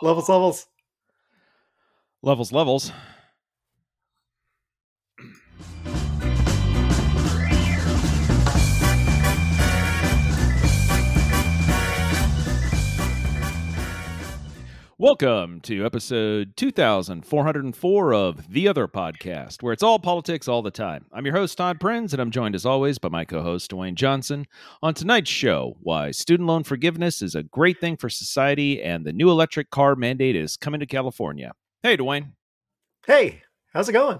[0.00, 0.66] Levels, levels.
[2.22, 2.92] Levels, levels.
[15.00, 21.06] Welcome to episode 2404 of The Other Podcast, where it's all politics all the time.
[21.12, 23.94] I'm your host, Todd Prinz, and I'm joined as always by my co host, Dwayne
[23.94, 24.46] Johnson.
[24.82, 29.12] On tonight's show, why student loan forgiveness is a great thing for society and the
[29.12, 31.52] new electric car mandate is coming to California.
[31.84, 32.32] Hey, Dwayne.
[33.06, 33.42] Hey,
[33.72, 34.18] how's it going?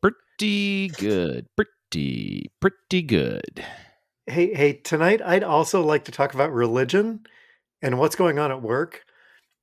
[0.00, 1.48] Pretty good.
[1.56, 3.64] Pretty, pretty good.
[4.26, 7.26] Hey, hey, tonight I'd also like to talk about religion
[7.82, 9.04] and what's going on at work.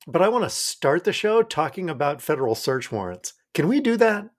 [0.08, 3.34] But I want to start the show talking about federal search warrants.
[3.56, 4.30] Can we do that?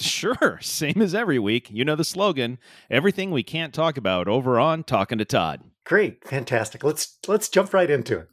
[0.00, 1.68] Sure, same as every week.
[1.70, 2.58] You know the slogan,
[2.90, 5.60] everything we can't talk about over on Talking to Todd.
[5.84, 6.82] Great, fantastic.
[6.82, 8.28] Let's let's jump right into it.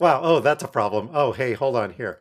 [0.00, 1.10] Wow, oh, that's a problem.
[1.12, 2.18] Oh, hey, hold on here.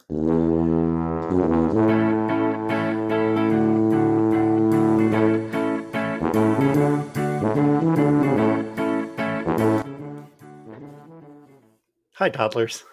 [12.23, 12.85] Hi, toddlers.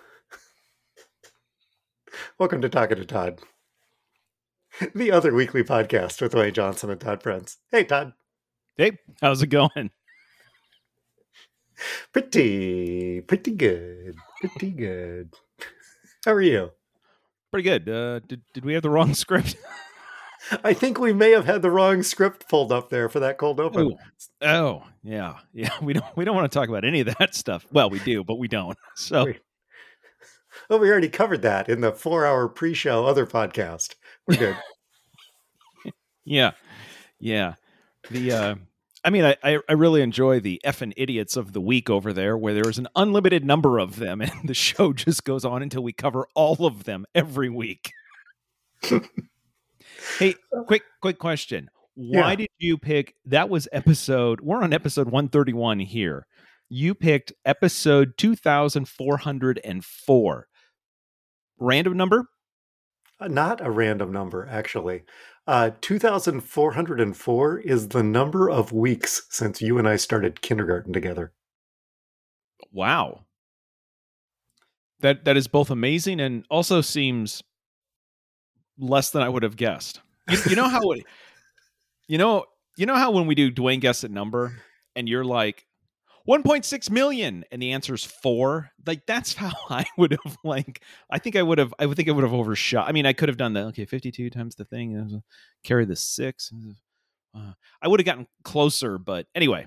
[2.37, 3.39] Welcome to Talking to Todd,
[4.93, 7.59] the other weekly podcast with Wayne Johnson and Todd Prince.
[7.71, 8.13] Hey, Todd.
[8.77, 9.93] Hey, how's it going?
[12.13, 14.17] Pretty, pretty good.
[14.41, 15.33] Pretty good.
[16.25, 16.73] How are you?
[17.53, 17.89] Pretty good.
[17.89, 19.55] Uh, did, did we have the wrong script?
[20.65, 23.61] I think we may have had the wrong script pulled up there for that cold
[23.61, 23.97] open.
[24.43, 25.71] Oh, oh yeah, yeah.
[25.81, 27.67] We don't we don't want to talk about any of that stuff.
[27.73, 28.77] Well, we do, but we don't.
[28.95, 29.41] So, Wait.
[30.69, 33.95] well, we already covered that in the four-hour pre-show other podcast.
[34.27, 34.57] We're good.
[36.25, 36.53] yeah,
[37.19, 37.55] yeah.
[38.11, 38.55] The uh,
[39.05, 42.37] I mean, I, I I really enjoy the effing idiots of the week over there,
[42.37, 45.83] where there is an unlimited number of them, and the show just goes on until
[45.83, 47.93] we cover all of them every week.
[50.19, 50.35] Hey,
[50.67, 51.71] quick, quick question.
[51.95, 52.37] Why Yeah.
[52.37, 56.27] did you pick that was episode we're on episode 131 here.
[56.69, 60.47] You picked episode 2404.
[61.59, 62.27] Random number?
[63.19, 65.03] Uh, Not a random number, actually.
[65.47, 71.33] Uh, 2,404 is the number of weeks since you and I started kindergarten together.
[72.73, 73.25] Wow.
[75.01, 77.43] That that is both amazing and also seems
[78.81, 80.01] less than I would have guessed.
[80.29, 80.83] You, you know how
[82.09, 82.45] you know
[82.77, 84.61] you know how when we do Dwayne guess a number
[84.97, 85.67] and you're like
[86.29, 91.37] 1.6 million and the answer's 4 like that's how I would have like I think
[91.37, 92.89] I would have I would think I would have overshot.
[92.89, 95.23] I mean I could have done that okay 52 times the thing
[95.65, 96.53] carry the 6
[97.35, 99.67] uh, I would have gotten closer but anyway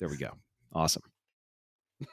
[0.00, 0.30] there we go.
[0.72, 1.02] Awesome.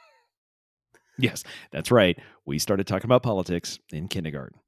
[1.18, 2.18] Yes that's right.
[2.46, 4.58] We started talking about politics in kindergarten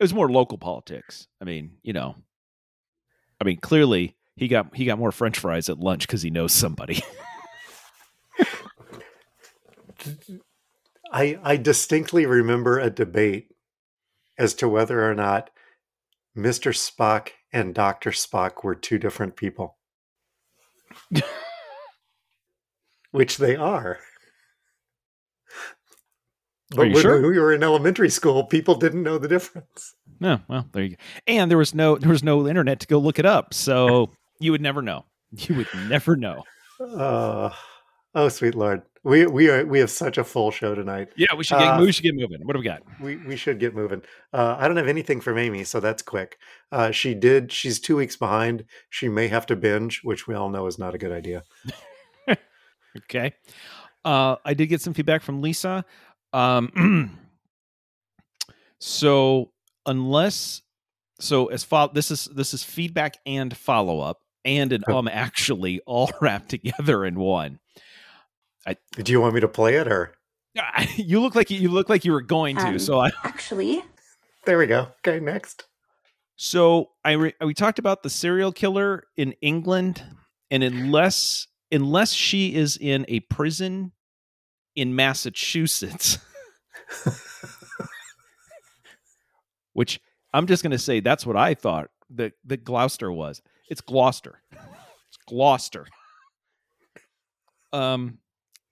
[0.00, 2.16] it was more local politics I mean you know
[3.40, 6.52] I mean clearly he got he got more french fries at lunch cuz he knows
[6.52, 7.02] somebody
[11.12, 13.48] I, I distinctly remember a debate
[14.38, 15.50] as to whether or not
[16.36, 16.72] Mr.
[16.72, 18.10] Spock and Dr.
[18.10, 19.76] Spock were two different people,
[23.10, 23.98] which they are.
[26.70, 27.20] But you when sure?
[27.20, 29.94] we were in elementary school, people didn't know the difference.
[30.20, 30.96] No, well, there you go.
[31.26, 34.10] And there was no there was no internet to go look it up, so
[34.40, 35.04] you would never know.
[35.32, 36.42] You would never know.
[36.80, 37.50] Uh,
[38.14, 41.08] oh, sweet lord, we we are we have such a full show tonight.
[41.16, 42.44] Yeah, we should get Uh, we should get moving.
[42.44, 42.82] What do we got?
[43.00, 44.02] We we should get moving.
[44.32, 46.38] Uh, I don't have anything from Amy, so that's quick.
[46.70, 47.50] Uh, she did.
[47.50, 48.64] She's two weeks behind.
[48.90, 51.42] She may have to binge, which we all know is not a good idea.
[52.96, 53.34] Okay.
[54.04, 55.84] Uh, I did get some feedback from Lisa.
[56.32, 57.18] Um,
[58.78, 59.52] so
[59.86, 60.62] unless
[61.18, 65.80] so as fo- this is this is feedback and follow up and an um actually
[65.86, 67.58] all wrapped together in one.
[68.66, 70.14] I, Do you want me to play it, or
[70.96, 72.68] You look like you, you look like you were going to.
[72.68, 73.82] Um, so I Actually,
[74.44, 74.88] there we go.
[75.06, 75.64] Okay, next.
[76.36, 80.02] So I re- we talked about the serial killer in England,
[80.50, 83.92] and unless unless she is in a prison
[84.80, 86.16] in Massachusetts,
[89.74, 90.00] which
[90.32, 93.42] I'm just going to say that's what I thought that that Gloucester was.
[93.68, 94.40] It's Gloucester.
[94.50, 95.86] It's Gloucester.
[97.74, 98.20] Um.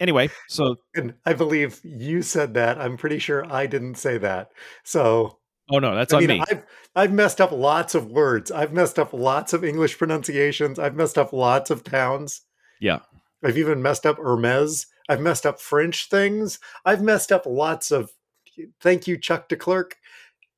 [0.00, 2.80] Anyway, so And I believe you said that.
[2.80, 4.52] I'm pretty sure I didn't say that.
[4.84, 5.40] So
[5.70, 6.44] Oh no, that's I on mean, me.
[6.50, 6.62] I've
[6.96, 8.50] I've messed up lots of words.
[8.50, 10.78] I've messed up lots of English pronunciations.
[10.78, 12.40] I've messed up lots of towns.
[12.80, 13.00] Yeah.
[13.44, 14.86] I've even messed up Hermes.
[15.08, 16.58] I've messed up French things.
[16.84, 18.10] I've messed up lots of
[18.80, 19.92] thank you, Chuck DeClerc.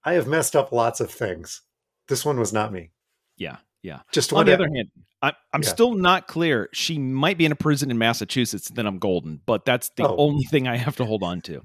[0.05, 1.62] I have messed up lots of things.
[2.08, 2.91] This one was not me.
[3.37, 4.00] Yeah, yeah.
[4.12, 4.91] Just On the other hand,
[5.23, 5.69] I, I'm Yeah.
[5.69, 6.69] still not clear.
[6.73, 8.69] She might be in a prison in Massachusetts.
[8.69, 10.17] Then I'm golden, but that's the Oh.
[10.17, 11.64] only thing I have to hold on to.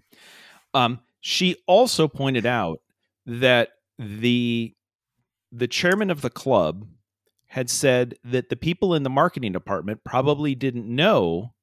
[0.74, 2.82] Um, she also pointed out
[3.26, 4.74] that the
[5.52, 6.86] the chairman of the club
[7.48, 11.54] had said that the people in the marketing department probably didn't know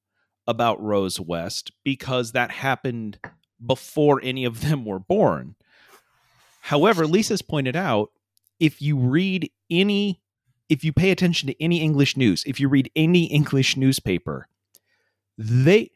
[0.46, 3.18] about Rose West because that happened
[3.64, 5.54] before any of them were born.
[6.62, 8.10] However, Lisa's pointed out
[8.60, 10.20] if you read any
[10.68, 14.48] if you pay attention to any English news, if you read any English newspaper,
[15.36, 15.90] they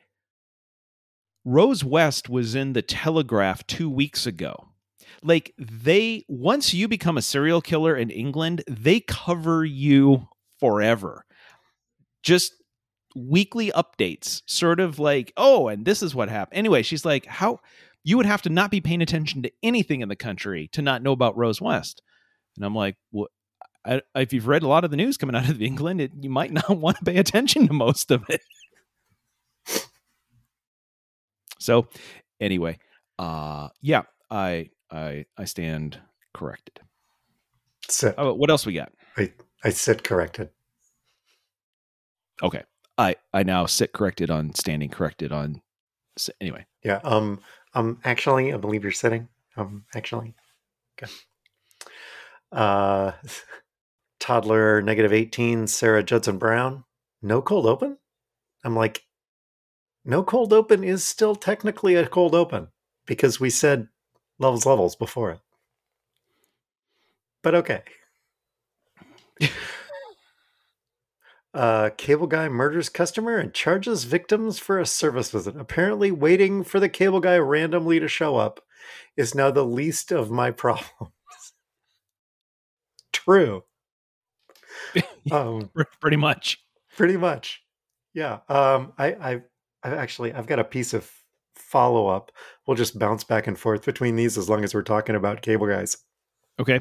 [1.44, 4.68] Rose West was in the Telegraph 2 weeks ago.
[5.22, 10.28] Like they once you become a serial killer in England, they cover you
[10.58, 11.24] forever.
[12.22, 12.55] Just
[13.16, 17.60] weekly updates, sort of like, "Oh, and this is what happened." Anyway, she's like, "How
[18.04, 21.02] you would have to not be paying attention to anything in the country to not
[21.02, 22.02] know about Rose West."
[22.56, 23.28] And I'm like, "Well,
[23.84, 26.30] I, if you've read a lot of the news coming out of England, it, you
[26.30, 28.40] might not want to pay attention to most of it.
[31.58, 31.88] So,
[32.40, 32.78] anyway,
[33.18, 35.98] uh, yeah, I I I stand
[36.34, 36.80] corrected.
[37.88, 38.14] sit.
[38.18, 38.92] Oh, what else we got?
[39.16, 39.32] I
[39.64, 40.50] I sit corrected.
[42.42, 42.62] Okay,
[42.98, 45.62] I I now sit corrected on standing corrected on.
[46.18, 47.00] s- Anyway, Yeah.
[47.04, 47.40] Um.
[47.74, 48.00] Um.
[48.04, 49.28] Actually, I believe you're sitting.
[49.56, 49.84] Um.
[49.94, 50.34] Actually.
[51.02, 51.12] Okay.
[52.52, 53.12] Uh.
[54.20, 55.66] Toddler negative eighteen.
[55.66, 56.84] Sarah Judson Brown.
[57.22, 57.98] No cold open.
[58.64, 59.04] I'm like,
[60.04, 62.68] no cold open is still technically a cold open
[63.06, 63.88] because we said
[64.38, 65.40] levels levels before it.
[67.42, 67.82] But okay.
[71.56, 75.56] Uh, cable guy murders customer and charges victims for a service visit.
[75.56, 78.60] Apparently, waiting for the cable guy randomly to show up
[79.16, 81.14] is now the least of my problems.
[83.10, 83.64] True.
[85.32, 86.62] um, pretty much.
[86.94, 87.62] pretty much.
[88.12, 88.40] Yeah.
[88.50, 89.42] Um, I, I,
[89.82, 91.10] I actually, I've got a piece of
[91.54, 92.32] follow up.
[92.66, 95.66] We'll just bounce back and forth between these as long as we're talking about cable
[95.66, 95.96] guys.
[96.60, 96.80] Okay.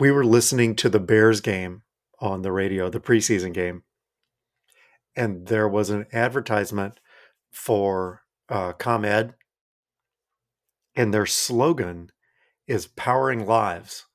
[0.00, 1.82] we were listening to the Bears game
[2.20, 3.82] on the radio, the preseason game,
[5.16, 7.00] and there was an advertisement
[7.50, 9.34] for uh, ComEd,
[10.96, 12.10] and their slogan
[12.66, 14.06] is "Powering Lives."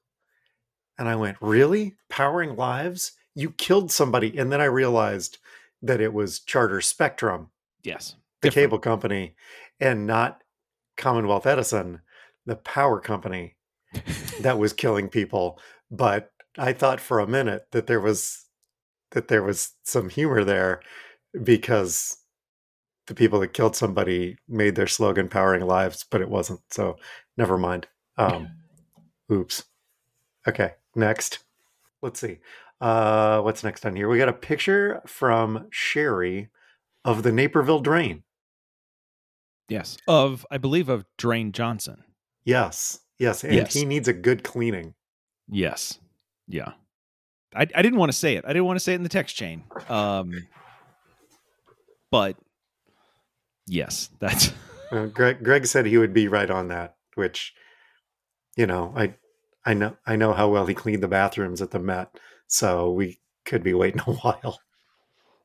[0.97, 1.95] And I went, "Really?
[2.09, 3.13] Powering lives?
[3.35, 5.37] You killed somebody!" And then I realized
[5.81, 7.51] that it was Charter Spectrum,
[7.83, 8.15] Yes.
[8.41, 8.65] the Different.
[8.67, 9.35] cable company,
[9.79, 10.43] and not
[10.97, 12.01] Commonwealth Edison,
[12.45, 13.55] the power company
[14.41, 15.59] that was killing people
[15.91, 18.45] but i thought for a minute that there was
[19.11, 20.81] that there was some humor there
[21.43, 22.17] because
[23.07, 26.95] the people that killed somebody made their slogan powering lives but it wasn't so
[27.37, 27.87] never mind
[28.17, 28.47] um
[29.31, 29.63] oops
[30.47, 31.39] okay next
[32.01, 32.39] let's see
[32.81, 36.49] uh what's next on here we got a picture from sherry
[37.05, 38.23] of the naperville drain
[39.67, 39.97] Yes.
[40.07, 42.03] Of I believe of Drain Johnson.
[42.43, 43.73] yes yes and Yes.
[43.73, 44.95] he needs a good cleaning
[45.47, 45.99] Yes.
[46.49, 46.73] Yeah.
[47.55, 48.43] I, I didn't want to say it.
[48.45, 49.63] I didn't want to say it in the text chain.
[49.87, 50.33] Um,
[52.11, 52.35] but
[53.67, 54.51] yes, that's
[54.91, 57.53] Uh, Greg Greg said he would be right on that, which
[58.57, 59.13] you know, I
[59.65, 63.19] I know I know how well he cleaned the bathrooms at the Met, so we
[63.45, 64.59] could be waiting a while.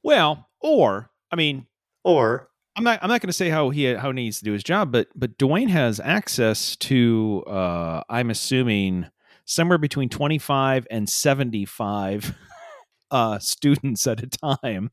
[0.02, 0.48] well.
[0.60, 1.66] Or I mean,
[2.04, 2.98] Or I'm not.
[3.02, 5.08] I'm not going to say how he how he needs to do his job, but
[5.14, 7.44] but Dwayne has access to.
[7.46, 9.06] Uh, I'm assuming
[9.44, 12.34] somewhere between 25 and 75
[13.10, 14.90] uh, students at a time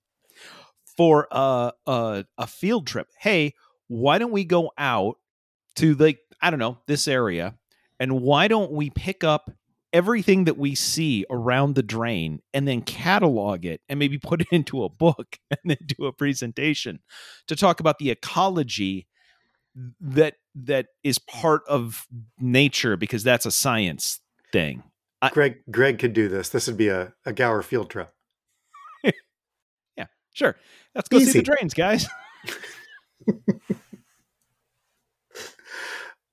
[0.98, 3.08] for a, a a field trip.
[3.20, 3.56] Hey,
[3.88, 5.18] why don't we go out
[5.76, 7.56] to like I don't know this area,
[8.00, 9.52] and why don't we pick up
[9.94, 14.48] everything that we see around the drain and then catalog it and maybe put it
[14.52, 17.00] into a book and then do a presentation
[17.48, 19.08] to talk about the ecology
[20.00, 22.06] that that is part of
[22.40, 24.20] nature because that's a science
[24.52, 24.84] thing.
[25.32, 26.50] Greg Greg could do this.
[26.50, 28.12] This would be a, a Gower field trip.
[29.98, 30.56] Yeah, sure.
[30.96, 32.08] Let's go see the drains, guys.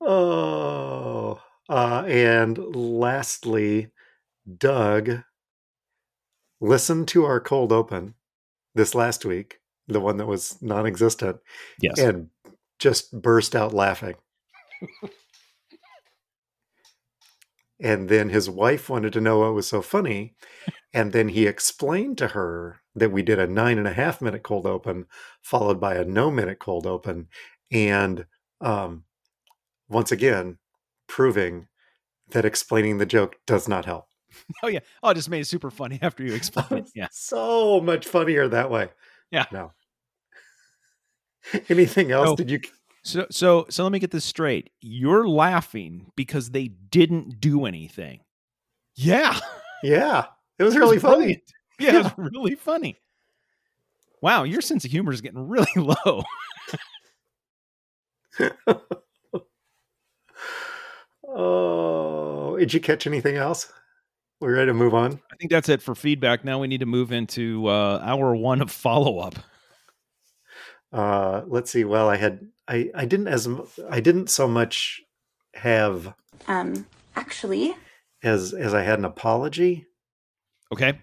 [0.00, 3.88] Oh, uh, and lastly,
[4.56, 5.22] Doug
[6.60, 8.14] listened to our cold open
[8.74, 9.58] this last week,
[9.88, 11.38] the one that was non-existent,
[11.80, 11.98] Yes.
[11.98, 12.30] and
[12.78, 14.14] just burst out laughing.
[17.80, 20.34] And then his wife wanted to know what was so funny.
[20.92, 24.42] And then he explained to her that we did a nine and a half minute
[24.42, 25.06] cold open,
[25.42, 27.28] followed by a no minute cold open.
[27.70, 28.26] And
[28.60, 29.04] um,
[29.88, 30.58] once again,
[31.06, 31.68] proving
[32.30, 34.06] that explaining the joke does not help.
[34.62, 34.80] Oh yeah.
[35.02, 36.90] Oh, it just made it super funny after you explained it.
[36.94, 37.08] Yeah.
[37.12, 38.88] so much funnier that way.
[39.30, 39.46] Yeah.
[39.52, 39.72] No.
[41.68, 42.28] Anything else?
[42.30, 42.60] So- Did you?
[43.04, 44.70] So so so let me get this straight.
[44.80, 48.20] You're laughing because they didn't do anything.
[48.94, 49.38] Yeah.
[49.80, 50.24] Yeah,
[50.58, 51.16] it was It really funny.
[51.16, 51.42] brilliant.
[51.78, 52.98] Yeah, it was really funny.
[54.20, 56.24] Wow, your sense of humor is getting really low.
[61.26, 63.72] Oh, did you catch anything else?
[64.40, 65.20] We're ready to move on.
[65.32, 66.44] I think that's it for feedback.
[66.44, 69.34] Now we need to move into uh, hour one of follow up.
[70.92, 71.84] Uh, let's see.
[71.84, 73.48] Well, I had I I didn't as
[73.90, 75.02] I didn't so much
[75.54, 76.14] have
[76.46, 77.74] Um, actually,
[78.22, 79.86] as as I had an apology.
[80.72, 81.00] Okay.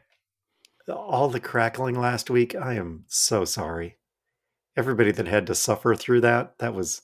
[0.87, 2.55] All the crackling last week.
[2.55, 3.97] I am so sorry.
[4.77, 6.59] Everybody that had to suffer through that.
[6.59, 7.01] That was,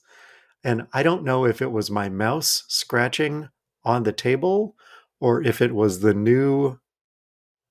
[0.62, 3.48] and I don't know if it was my mouse scratching
[3.82, 4.76] on the table
[5.20, 6.78] or if it was the new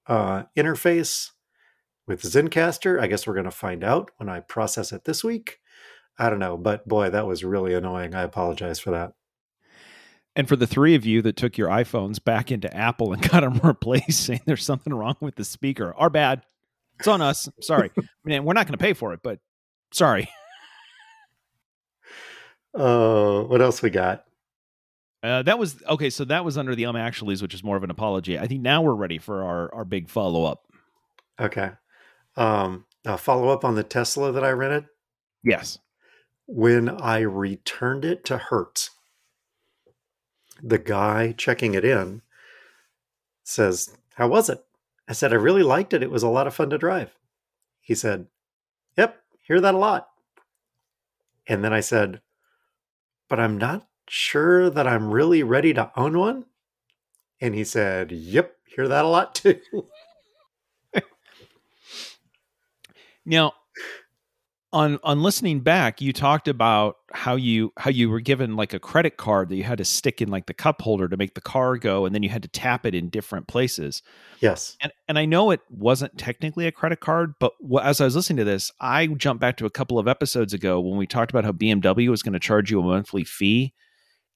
[0.08, 1.30] uh, interface
[2.12, 3.02] with Zencastr.
[3.02, 5.60] I guess we're going to find out when I process it this week.
[6.20, 8.14] I don't know, but boy, that was really annoying.
[8.14, 9.14] I apologize for that.
[10.36, 13.42] And for the three of you that took your iPhones back into Apple and got
[13.42, 16.44] them replaced, saying there's something wrong with the speaker, our bad.
[17.00, 17.50] It's on us.
[17.62, 17.92] Sorry.
[17.98, 19.40] I mean, we're not going to pay for it, but
[19.92, 20.30] sorry.
[22.74, 24.26] Oh, what else we got?
[25.24, 26.10] Uh, that was okay.
[26.10, 28.40] So that was under the um actuallys, which is more of an apology.
[28.40, 30.66] I think now we're ready for our our big follow up.
[31.40, 31.72] Okay.
[32.38, 34.86] Um, a follow up on the Tesla that I rented.
[35.44, 35.80] Yes.
[36.46, 38.92] when I returned it to Hertz,
[40.62, 42.22] the guy checking it in
[43.44, 44.64] says, How was it?
[45.08, 46.04] I said, I really liked it.
[46.04, 47.16] It was a lot of fun to drive.
[47.82, 48.28] He said,
[48.98, 50.10] Yep, hear that a lot.
[51.48, 52.22] And then I said,
[53.28, 56.46] But I'm not sure that I'm really ready to own one.
[57.42, 59.60] And he said, Yep, hear that a lot too.
[63.26, 63.54] Now,
[64.74, 68.80] on on listening back, you talked about how you how you were given like a
[68.80, 71.42] credit card that you had to stick in like the cup holder to make the
[71.42, 74.02] car go, and then you had to tap it in different places.
[74.40, 74.78] yes.
[74.82, 77.52] And and I know it wasn't technically a credit card, but
[77.82, 80.80] as I was listening to this, I jumped back to a couple of episodes ago
[80.80, 83.74] when we talked about how BMW was going to charge you a monthly fee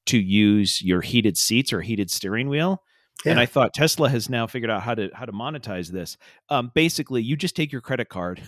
[0.08, 2.84] to use your heated seats or heated steering wheel.
[3.26, 6.18] And I thought Tesla has now figured out how to how to monetize this.
[6.50, 8.42] Um, basically, you just take your credit card.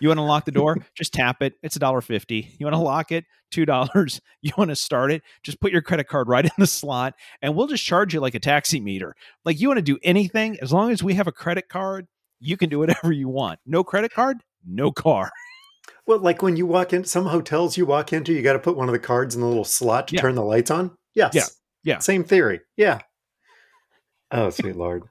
[0.00, 0.76] You want to lock the door?
[0.94, 1.54] just tap it.
[1.62, 2.54] It's a dollar fifty.
[2.58, 3.24] You want to lock it?
[3.50, 4.20] Two dollars.
[4.42, 5.22] You want to start it?
[5.42, 8.34] Just put your credit card right in the slot, and we'll just charge you like
[8.34, 9.14] a taxi meter.
[9.44, 12.06] Like you want to do anything as long as we have a credit card,
[12.40, 13.58] you can do whatever you want.
[13.64, 15.30] No credit card, no car.
[16.06, 18.76] Well, like when you walk in, some hotels you walk into, you got to put
[18.76, 20.20] one of the cards in the little slot to Yeah.
[20.20, 20.90] turn the lights on.
[21.14, 21.32] Yes.
[21.34, 21.46] Yeah.
[21.82, 21.98] Yeah.
[22.00, 22.60] Same theory.
[22.76, 23.00] Yeah.
[24.30, 25.04] Oh, sweet Lord.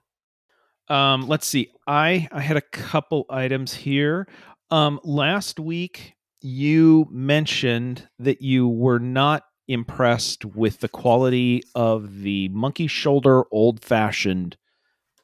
[0.89, 1.71] Um, let's see.
[1.87, 4.27] I I had a couple items here.
[4.73, 12.49] Um, last week you mentioned that you were not impressed with the quality of the
[12.49, 14.57] monkey shoulder old fashioned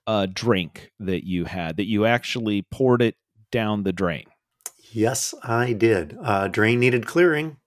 [0.06, 1.77] uh, drink that you had.
[1.77, 3.15] That you actually poured it
[3.51, 4.25] down the drain.
[4.91, 6.15] Yes, I did.
[6.22, 7.58] Uh, drain needed clearing.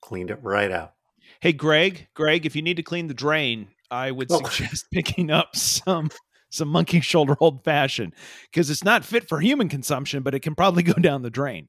[0.00, 0.94] Cleaned it right out.
[1.42, 4.42] Hey, Greg, Greg, if you need to clean the drain, I would Oh.
[4.44, 6.08] suggest picking up some
[6.50, 8.14] some monkey shoulder old fashioned
[8.50, 11.68] because it's not fit for human consumption, but it can probably go down the drain.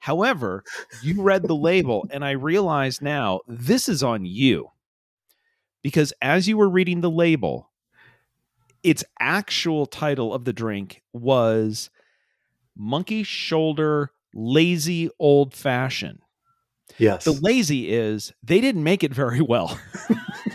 [0.00, 0.62] However,
[1.02, 4.70] you read the label, and I realize now this is on you
[5.82, 7.70] because as you were reading the label,
[8.82, 11.90] its actual title of the drink was
[12.76, 16.20] Monkey Shoulder Lazy Old Fashioned.
[16.96, 17.24] Yes.
[17.24, 19.78] The lazy is they didn't make it very well.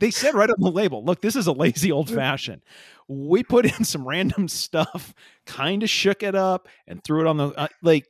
[0.00, 2.62] they said right on the label, look, this is a lazy old fashioned.
[3.08, 5.14] We put in some random stuff,
[5.46, 8.06] kind of shook it up and threw it on the uh, like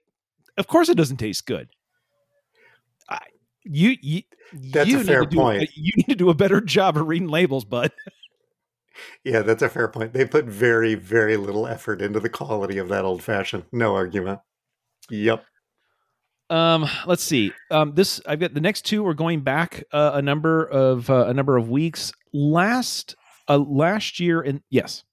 [0.56, 1.68] of course it doesn't taste good.
[3.09, 3.18] I,
[3.64, 5.70] you you That's a you need fair do point.
[5.75, 7.92] you need to do a better job of reading labels, bud.
[9.25, 10.12] yeah, that's a fair point.
[10.12, 13.64] They put very, very little effort into the quality of that old fashioned.
[13.73, 14.40] No argument.
[15.11, 15.44] Yep.
[16.50, 17.52] Um, let's see.
[17.71, 21.26] Um, this I've got the next two are going back uh, a number of uh,
[21.28, 22.12] a number of weeks.
[22.33, 23.14] Last
[23.49, 25.04] uh, last year, and yes,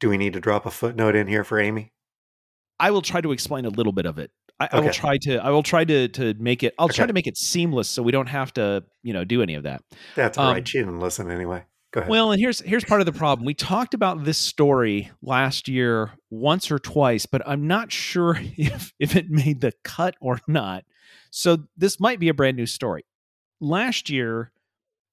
[0.00, 1.92] Do we need to drop a footnote in here for Amy?
[2.80, 4.30] I will try to explain a little bit of it.
[4.58, 5.36] I, I will try to.
[5.38, 6.74] I will try to to make it.
[6.78, 9.54] I'll try to make it seamless, so we don't have to, you know, do any
[9.54, 9.82] of that.
[10.16, 10.66] That's all Um, right.
[10.68, 11.64] She didn't listen anyway.
[11.92, 12.10] Go ahead.
[12.10, 13.44] Well, and here's here's part of the problem.
[13.44, 18.92] We talked about this story last year once or twice, but I'm not sure if
[18.98, 20.84] if it made the cut or not.
[21.30, 23.04] So this might be a brand new story.
[23.60, 24.52] Last year,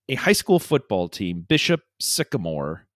[0.08, 2.88] a high school football team, Bishop Sycamore,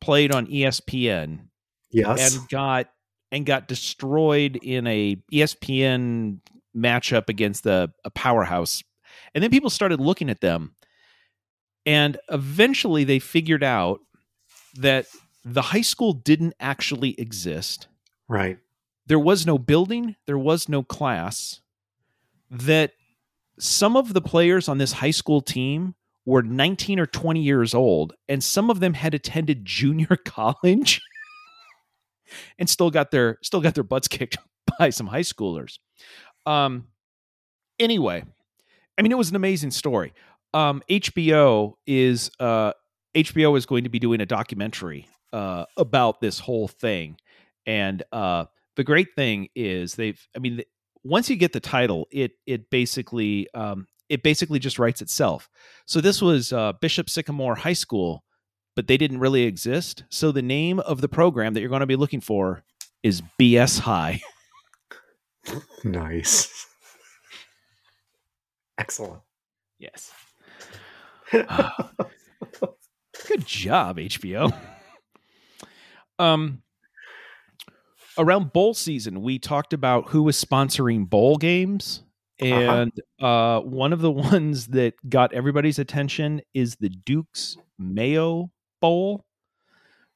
[0.00, 1.48] played on ESPN
[1.90, 2.34] yes.
[2.34, 2.88] and got
[3.30, 6.38] and got destroyed in a ESPN
[6.74, 8.82] matchup against the a powerhouse.
[9.34, 10.74] And then people started looking at them
[11.86, 14.00] and eventually they figured out
[14.76, 15.06] that
[15.44, 17.88] the high school didn't actually exist.
[18.28, 18.58] right.
[19.06, 21.60] There was no building, there was no class.
[22.48, 22.92] That
[23.58, 28.14] some of the players on this high school team were 19 or 20 years old
[28.28, 31.00] and some of them had attended junior college
[32.58, 34.36] and still got their still got their butts kicked
[34.78, 35.78] by some high schoolers.
[36.46, 36.86] Um
[37.78, 38.24] anyway,
[38.96, 40.12] I mean it was an amazing story.
[40.54, 42.72] Um HBO is uh
[43.14, 47.16] HBO is going to be doing a documentary uh about this whole thing.
[47.66, 50.68] And uh the great thing is they've I mean th-
[51.04, 55.48] once you get the title, it it basically um it basically just writes itself.
[55.86, 58.24] So this was uh, Bishop Sycamore High School,
[58.76, 60.04] but they didn't really exist.
[60.10, 62.62] So the name of the program that you're going to be looking for
[63.02, 64.20] is BS High.
[65.82, 66.66] Nice.
[68.78, 69.22] Excellent.
[69.80, 70.12] Yes.
[73.28, 74.54] Good job, HBO.
[76.18, 76.62] Um,
[78.18, 82.02] around bowl season, we talked about who was sponsoring bowl games,
[82.38, 89.24] and uh, one of the ones that got everybody's attention is the Duke's Mayo Bowl,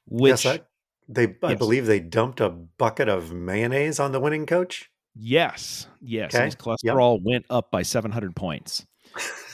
[0.07, 0.61] which yes, I,
[1.09, 1.35] they.
[1.43, 4.91] I believe they dumped a bucket of mayonnaise on the winning coach.
[5.15, 6.95] Yes, yes, Okay, his yep.
[6.95, 8.85] cholesterol went up by 700 points.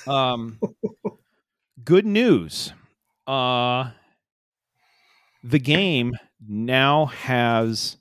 [0.08, 0.58] Um,
[1.84, 2.72] good news.
[3.26, 3.90] Uh,
[5.42, 6.12] the game
[6.46, 7.96] now has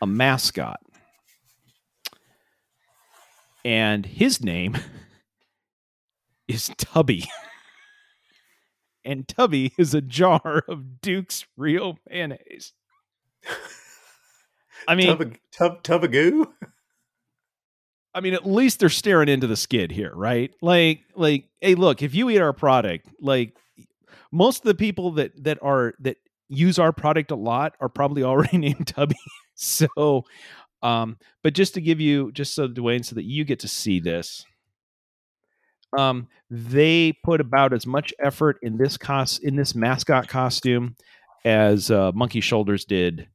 [0.00, 0.80] a mascot,
[3.64, 4.76] and his name
[6.48, 7.24] is Tubby.
[9.04, 12.72] and Tubby is a jar of Duke's real mayonnaise.
[14.86, 16.46] I mean, Tub, tub, tubagoo.
[18.18, 20.52] I mean, at least they're staring into the skid here, right?
[20.60, 23.56] Like, like, hey, look, if you eat our product, like
[24.32, 26.16] most of the people that that are that
[26.48, 29.14] use our product a lot are probably already named Tubby.
[29.54, 30.24] so,
[30.82, 34.00] um, but just to give you, just so Dwayne, so that you get to see
[34.00, 34.44] this,
[35.96, 40.96] um, they put about as much effort in this cost in this mascot costume
[41.44, 43.28] as uh, Monkey Shoulders did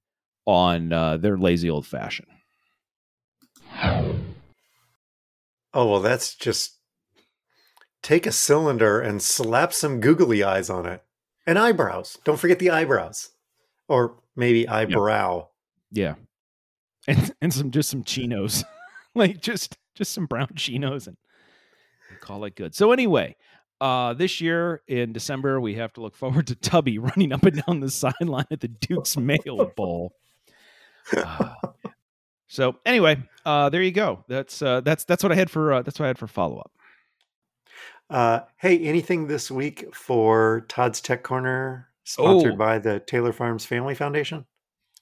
[0.45, 2.27] on uh, their lazy old fashioned.
[5.73, 6.77] Oh well, that's just
[8.01, 11.03] take a cylinder and slap some googly eyes on it,
[11.47, 12.17] and eyebrows.
[12.23, 13.29] Don't forget the eyebrows,
[13.87, 15.47] or maybe eyebrow.
[15.91, 16.15] Yeah.
[17.07, 18.63] And and some just some chinos.
[19.15, 21.17] like just just some brown chinos and
[22.21, 22.75] call it good.
[22.75, 23.35] So anyway,
[23.81, 27.63] uh this year in December we have to look forward to Tubby running up and
[27.65, 30.13] down the sideline at the Duke's Mayo Bowl.
[31.15, 31.53] Uh,
[32.53, 34.23] so anyway, uh there you go.
[34.27, 36.59] That's uh that's that's what I had for uh, that's what I had for follow
[36.59, 36.71] up.
[38.09, 42.57] Uh, hey, anything this week for Todd's Tech Corner, sponsored Oh.
[42.57, 44.45] by the Taylor Farms Family Foundation?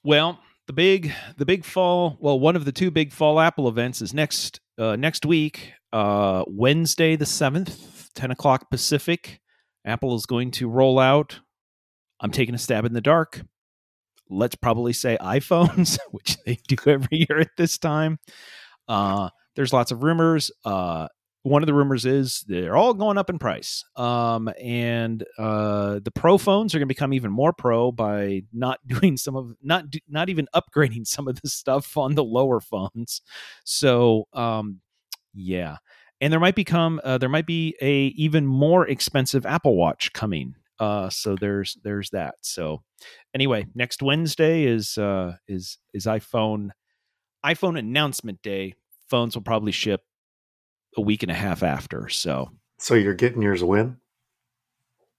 [0.02, 4.00] Well, the big the big fall well one of the two big fall apple events
[4.00, 9.40] is next uh next week uh wednesday the 7th 10 o'clock pacific
[9.84, 11.40] apple is going to roll out
[12.20, 13.42] i'm taking a stab in the dark
[14.32, 18.18] let's probably say iphones which they do every year at this time.
[18.88, 21.08] Uh there's lots of rumors uh
[21.44, 23.84] one of the rumors is they're all going up in price.
[23.96, 28.78] Um and uh the pro phones are going to become even more pro by not
[28.86, 32.60] doing some of not do- not even upgrading some of the stuff on the lower
[32.60, 33.22] phones.
[33.64, 34.80] So um
[35.34, 35.76] yeah.
[36.20, 40.54] And there might become uh, there might be a even more expensive apple watch coming
[40.82, 42.82] uh so there's there's that so
[43.34, 46.70] anyway next wednesday is uh is is iphone
[47.44, 48.74] iphone announcement day
[49.10, 50.00] phones will probably ship
[50.96, 53.96] a week and a half after so So you're getting yours when?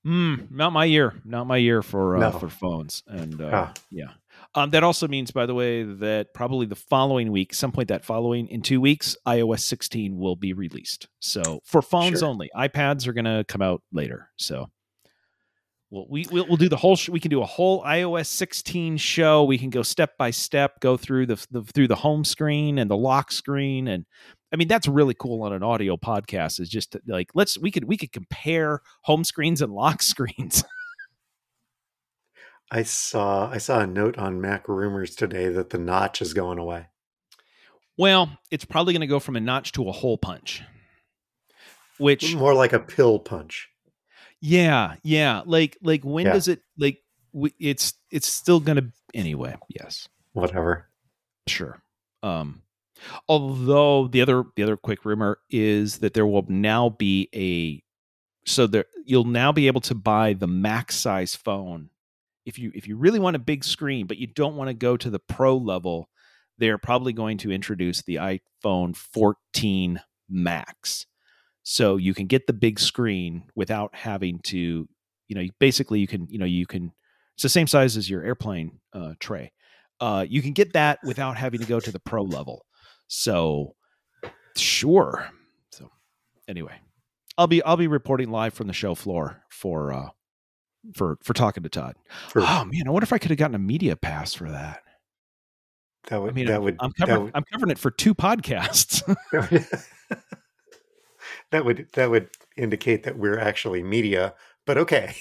[0.05, 1.13] Mm, not my year.
[1.23, 2.31] Not my year for uh, No.
[2.37, 3.03] for phones.
[3.07, 3.73] And uh, Ah.
[3.89, 4.11] yeah,
[4.53, 8.03] um, that also means, by the way, that probably the following week, some point that
[8.03, 11.07] following in two weeks, iOS 16 will be released.
[11.21, 12.27] So for phones Sure.
[12.27, 14.29] only, iPads are going to come out later.
[14.35, 14.69] So
[15.93, 16.95] we'll, we we'll, we'll do the whole.
[16.95, 19.43] Sh- we can do a whole iOS 16 show.
[19.43, 22.89] We can go step by step, go through the, the through the home screen and
[22.89, 24.05] the lock screen, and
[24.51, 26.59] I mean that's really cool on an audio podcast.
[26.59, 30.63] Is just to, like let's we could we could compare home screens and lock screens.
[32.71, 36.87] I saw I saw a note on MacRumors today that the notch is going away.
[37.95, 40.63] Well, it's probably going to go from a notch to a hole punch.
[41.99, 43.69] Which More like a pill punch.
[44.45, 46.33] Yeah, yeah, like like when Yeah.
[46.33, 46.99] does it like
[47.33, 49.55] w- it's it's still going to anyway.
[49.69, 50.09] Yes.
[50.33, 50.89] Whatever.
[51.47, 51.81] Sure.
[52.21, 52.61] Um
[53.29, 57.81] although the other the other quick rumor is that there will now be a
[58.45, 61.89] so there you'll now be able to buy the max size phone
[62.45, 64.95] if you if you really want a big screen but you don't want to go
[64.97, 66.09] to the pro level
[66.57, 71.05] they're probably going to introduce the iPhone 14 Max
[71.63, 74.87] so you can get the big screen without having to
[75.27, 76.91] you know basically you can you know you can
[77.35, 79.51] it's the same size as your airplane uh, tray
[80.03, 82.65] uh, you can get that without having to go to the pro level.
[83.07, 83.75] So,
[84.57, 85.29] sure.
[85.71, 85.89] So,
[86.45, 86.75] anyway,
[87.37, 90.09] I'll be I'll be reporting live from the show floor for uh
[90.93, 91.95] for for talking to Todd.
[92.27, 94.81] For, Oh man, I wonder if I could have gotten a media pass for that.
[96.09, 98.13] that would I mean, that I'm, would I'm covering would, I'm covering it for two
[98.13, 99.03] podcasts.
[101.53, 104.33] that would that would indicate that we're actually media,
[104.65, 105.15] but okay.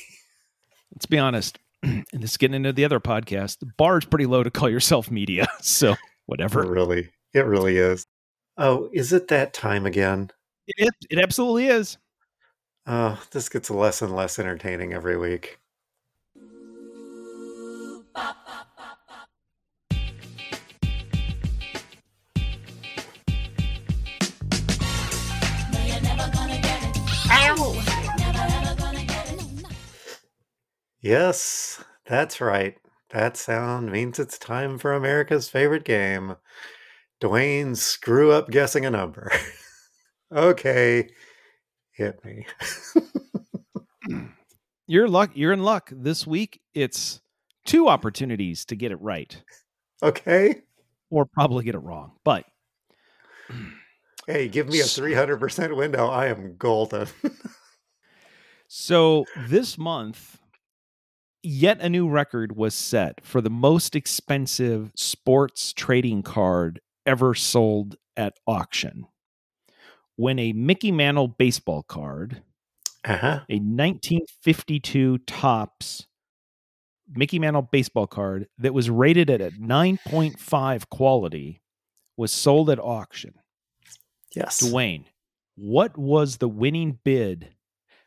[0.95, 1.59] Let's be honest.
[1.83, 3.59] and this is getting into the other podcast.
[3.61, 5.47] The bar is pretty low to call yourself media.
[5.61, 6.65] So It whatever.
[6.67, 8.07] really it really is.
[8.57, 10.31] Oh, is it that time again?
[10.67, 11.99] It, it absolutely is.
[12.87, 15.59] Oh, this gets less and less entertaining every week.
[31.01, 32.77] Yes, that's right.
[33.11, 36.37] That sound means it's time for America's favorite game.
[37.21, 39.33] Dwayne, screw up guessing a number.
[40.33, 41.09] okay,
[41.91, 42.47] hit me.
[44.87, 45.91] You're luck you're in luck.
[45.91, 47.21] This week it's
[47.65, 49.43] two opportunities to get it right.
[50.03, 50.63] okay.
[51.11, 52.13] or probably get it wrong.
[52.25, 52.45] But
[54.27, 56.07] Hey, give me a 300% window.
[56.07, 57.09] I am golden.
[58.69, 60.39] so this month,
[61.43, 67.97] yet a new record was set for the most expensive sports trading card ever sold
[68.17, 69.07] at auction.
[70.17, 72.43] When a Mickey Mantle baseball card,
[73.05, 73.41] uh-huh.
[73.49, 76.07] a 1952 Topps
[77.15, 81.61] Mickey Mantle baseball card that was rated at a 9.5 quality,
[82.17, 83.35] was sold at auction.
[84.35, 84.63] Yes.
[84.63, 85.05] Dwayne,
[85.57, 87.49] what was the winning bid?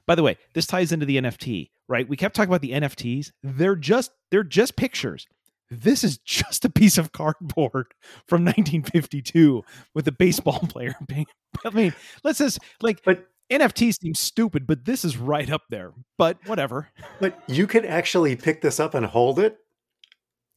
[0.08, 2.08] By the way, this ties into the NFT, right?
[2.08, 3.32] We kept talking about the NFTs.
[3.44, 5.28] They're just they're just pictures.
[5.72, 7.88] This is just a piece of cardboard
[8.28, 11.26] from 1952 with a baseball player being.
[11.66, 15.94] I mean, let's just like But NFTs seem stupid, but this is right up there.
[16.18, 16.90] But whatever.
[17.20, 19.58] but you can actually pick this up and hold it.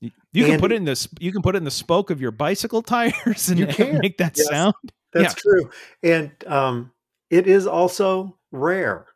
[0.01, 1.09] You you can put it in this.
[1.19, 4.19] You can put it in the spoke of your bicycle tires and You can, make
[4.19, 4.47] that yes.
[4.49, 4.75] sound.
[5.13, 5.71] That's true.
[6.03, 6.93] And um
[7.31, 9.07] it is also rare.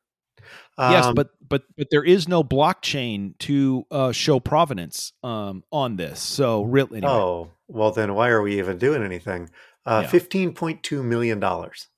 [0.79, 5.97] yes, Um, but but but there is no blockchain to uh, show provenance um, on
[5.97, 6.21] this.
[6.21, 7.13] So really, anyway.
[7.13, 9.51] Oh, well then why are we even doing anything?
[9.85, 10.11] Uh Yeah.
[10.11, 11.89] 15.2 million dollars.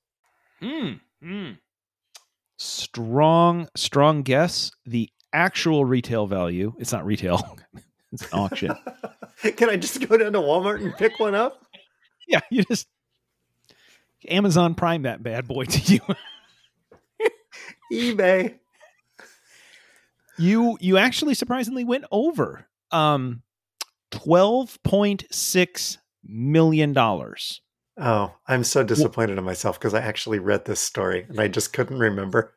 [0.61, 1.57] Mm, mm.
[2.57, 4.71] Strong strong guess.
[4.85, 6.73] The actual retail value.
[6.79, 7.57] It's not retail.
[8.11, 8.71] it's an auction.
[9.57, 11.65] Can I just go down to Walmart and pick one up?
[12.27, 12.87] yeah, you just
[14.29, 15.99] Amazon Prime that bad boy to you.
[17.91, 18.55] eBay.
[20.37, 22.67] you you actually surprisingly went over.
[22.91, 23.41] Um,
[24.11, 27.61] twelve point six million dollars.
[27.97, 31.71] Oh, I'm so disappointed in myself because I actually read this story and I just
[31.71, 32.53] couldn't remember.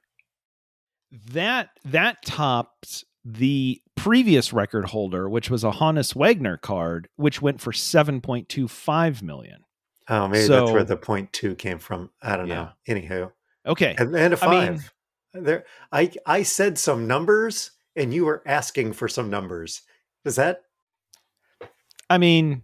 [1.31, 7.61] that that topped the previous record holder, which was a Honus Wagner card, which went
[7.61, 9.65] for seven point two five million.
[10.09, 12.11] Oh, maybe that's where the point two came from.
[12.23, 12.71] I don't know.
[12.89, 13.33] Anywho,
[13.67, 14.93] Okay, and, and a I mean- five.
[15.35, 19.83] there, I I said some numbers, and you were asking for some numbers.
[20.25, 20.63] Is that
[22.09, 22.63] I mean,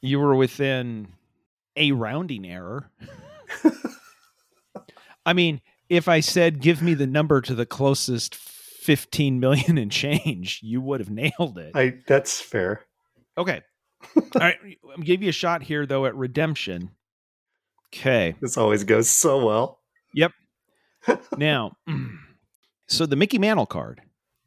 [0.00, 1.08] you were within
[1.76, 2.90] a rounding error.
[5.26, 9.90] I mean, if I said give me the number to the closest fifteen million and
[9.90, 11.72] change, you would have nailed it.
[11.74, 11.94] I?
[12.06, 12.82] That's fair.
[13.36, 13.62] Okay.
[14.16, 14.56] All right.
[14.94, 16.90] I'm give you a shot here though at redemption.
[17.88, 18.34] Okay.
[18.40, 19.80] This always goes so well.
[20.14, 20.32] Yep.
[21.36, 21.76] now,
[22.88, 24.02] so the Mickey Mantle card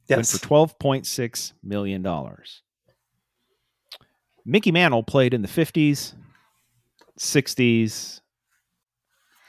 [0.09, 2.61] went for twelve point six million dollars.
[4.45, 6.15] Mickey Mantle played in the fifties,
[7.17, 8.21] sixties,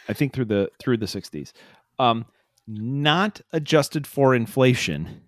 [0.09, 1.53] I think through the through the sixties.
[1.99, 2.27] Um,
[2.67, 5.23] not adjusted for inflation.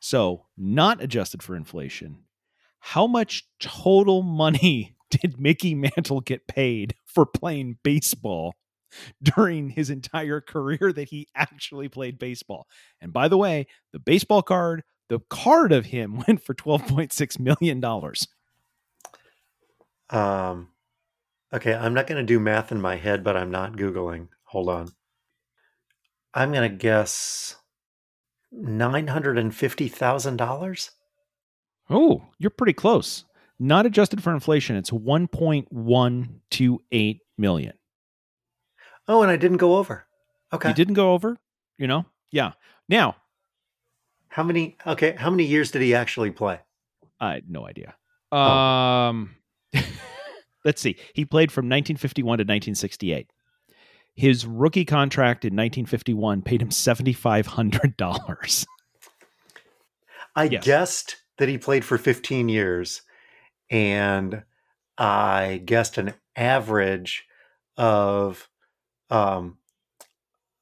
[0.00, 2.24] So, not adjusted for inflation,
[2.86, 8.56] how much total money did Mickey Mantle get paid for playing baseball
[9.22, 12.66] during his entire career that he actually played baseball?
[13.00, 17.82] And by the way, the baseball card, the card of him went for $12.6 million.
[20.10, 20.68] Um,
[21.54, 24.28] okay, I'm not going to do math in my head, but I'm not Googling.
[24.44, 24.92] Hold on.
[26.34, 27.56] I'm going to guess
[28.54, 30.90] $950,000.
[31.90, 33.24] Oh, you're pretty close.
[33.58, 37.72] Not adjusted for inflation, it's 1.128 million.
[39.06, 40.06] Oh, and I didn't go over.
[40.52, 40.68] Okay.
[40.70, 41.36] You didn't go over,
[41.78, 42.06] you know?
[42.32, 42.52] Yeah.
[42.88, 43.16] Now,
[44.28, 44.76] How many?
[44.86, 46.60] Okay, how many years did he actually play?
[47.20, 47.94] I had no idea.
[48.32, 49.36] Um
[50.64, 50.96] let's see.
[51.14, 53.30] He played from 1951 to 1968.
[54.16, 58.66] His rookie contract in 1951 paid him $7,500.
[60.36, 60.64] I Yes.
[60.64, 63.02] guessed that he played for 15 years,
[63.70, 64.42] and
[64.98, 67.24] I guessed an average
[67.76, 68.48] of
[69.10, 69.58] um,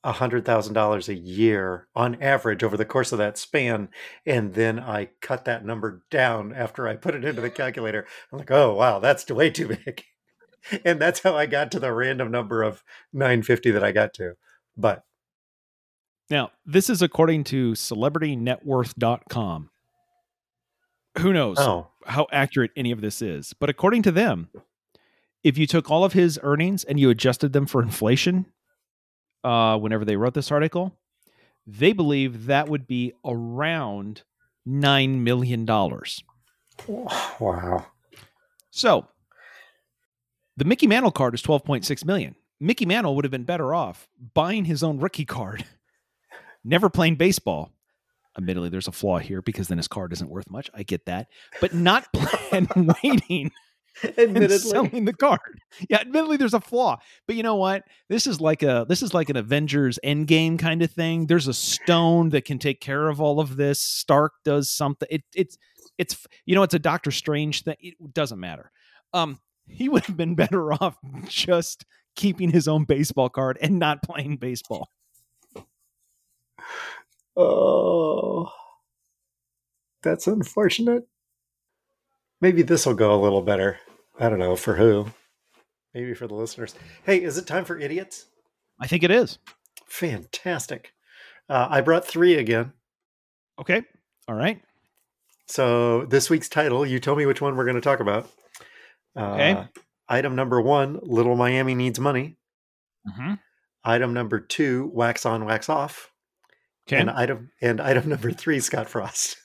[0.04, 3.88] $100,000 a year on average over the course of that span.
[4.26, 8.06] And then I cut that number down after I put it into the calculator.
[8.32, 10.04] I'm like, oh, wow, that's way too big.
[10.84, 12.82] and that's how I got to the random number of
[13.12, 14.34] 950 that I got to.
[14.76, 15.04] But
[16.30, 19.70] Now, this is according to celebritynetworth.com.
[21.18, 23.54] Who knows oh, how accurate any of this is?
[23.58, 24.48] But according to them,
[25.44, 28.46] if you took all of his earnings and you adjusted them for inflation,
[29.44, 30.96] uh, whenever they wrote this article,
[31.66, 34.22] they believe that would be around
[34.66, 35.66] $9 million.
[37.40, 37.86] wow.
[38.70, 39.06] So
[40.56, 42.36] the Mickey Mantle card is 12.6 million.
[42.60, 45.64] Mickey Mantle would have been better off buying his own rookie card,
[46.64, 47.72] never playing baseball.
[48.36, 50.70] Admittedly, there's a flaw here because then his card isn't worth much.
[50.74, 51.28] I get that.
[51.60, 52.06] But not
[52.52, 52.68] and
[53.02, 53.50] waiting
[54.02, 54.58] and Admittedly.
[54.58, 55.60] selling the card.
[55.90, 56.98] Yeah, admittedly there's a flaw.
[57.26, 57.82] But you know what?
[58.08, 61.26] This is like a this is like an Avengers Endgame kind of thing.
[61.26, 63.80] There's a stone that can take care of all of this.
[63.80, 65.08] Stark does something.
[65.10, 65.58] It it's
[65.98, 67.76] it's you know it's a Doctor Strange thing.
[67.80, 68.70] It doesn't matter.
[69.12, 70.96] Um he would have been better off
[71.28, 71.84] just
[72.16, 74.88] keeping his own baseball card and not playing baseball.
[77.36, 78.50] Oh,
[80.02, 81.06] that's unfortunate.
[82.40, 83.78] Maybe this will go a little better.
[84.18, 85.06] I don't know for who.
[85.94, 86.74] Maybe for the listeners.
[87.04, 88.26] Hey, is it time for idiots?
[88.80, 89.38] I think it is.
[89.86, 90.92] Fantastic.
[91.48, 92.72] Uh, I brought three again.
[93.60, 93.82] Okay.
[94.28, 94.60] All right.
[95.46, 98.28] So this week's title, you tell me which one we're going to talk about.
[99.16, 99.68] Uh, Okay.
[100.08, 102.36] Item number one: Little Miami needs money.
[103.08, 103.34] Mm-hmm.
[103.84, 106.11] Item number two: Wax on, wax off.
[106.92, 107.00] Okay.
[107.00, 109.36] And item and item number three: Scott Frost.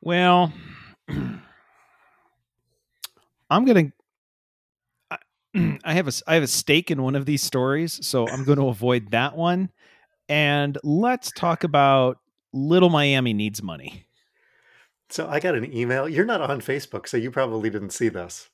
[0.00, 0.52] Well,
[1.08, 1.42] I'm
[3.64, 3.92] gonna.
[5.10, 5.18] I-
[5.84, 8.58] I have a I have a stake in one of these stories, so I'm going
[8.58, 9.70] to avoid that one.
[10.28, 12.18] And let's talk about
[12.52, 14.06] Little Miami needs money.
[15.08, 16.08] So I got an email.
[16.08, 18.48] You're not on Facebook, so you probably didn't see this.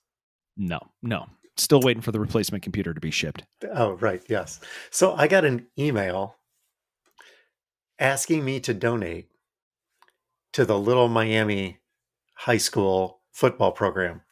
[0.57, 1.27] No, no,
[1.59, 3.45] still waiting for the replacement computer to be shipped.
[3.75, 4.23] Oh, right.
[4.27, 4.61] Yes.
[4.91, 6.36] So I got an email
[7.99, 9.29] asking me to donate
[10.53, 11.79] to the Little Miami
[12.35, 14.23] High School football program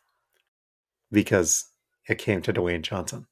[1.11, 1.67] because
[2.09, 3.27] it came to Dwayne Johnson.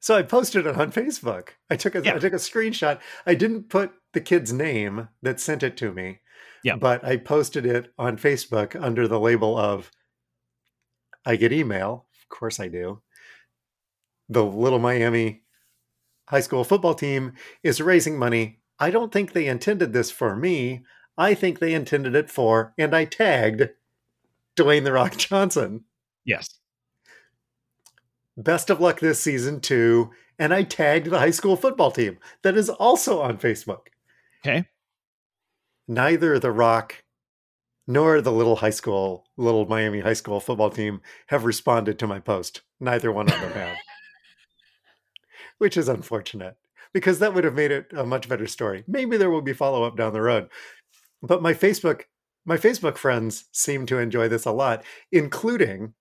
[0.00, 1.50] So I posted it on Facebook.
[1.70, 2.18] I took a I Yeah.
[2.18, 3.00] took a screenshot.
[3.24, 6.20] I didn't put the kid's name that sent it to me.
[6.62, 6.76] Yeah.
[6.76, 9.90] But I posted it on Facebook under the label of
[11.24, 12.06] I get email.
[12.22, 13.02] Of course I do.
[14.28, 15.44] The Little Miami
[16.26, 18.60] high school football team is raising money.
[18.78, 20.84] I don't think they intended this for me.
[21.18, 23.70] I think they intended it for, and I tagged
[24.56, 25.84] Dwayne The Rock Johnson.
[26.24, 26.58] Yes.
[28.36, 30.10] Best of luck this season, too.
[30.38, 33.86] And I tagged the high school football team that is also on Facebook.
[34.44, 34.66] Okay.
[35.88, 37.02] Neither The Rock
[37.86, 42.18] nor the little high school, little Miami high school football team have responded to my
[42.18, 42.62] post.
[42.80, 43.76] Neither one of them have.
[45.58, 46.56] Which is unfortunate
[46.92, 48.84] because that would have made it a much better story.
[48.86, 50.48] Maybe there will be follow up down the road.
[51.22, 52.02] But my Facebook
[52.46, 55.94] my Facebook friends seem to enjoy this a lot, including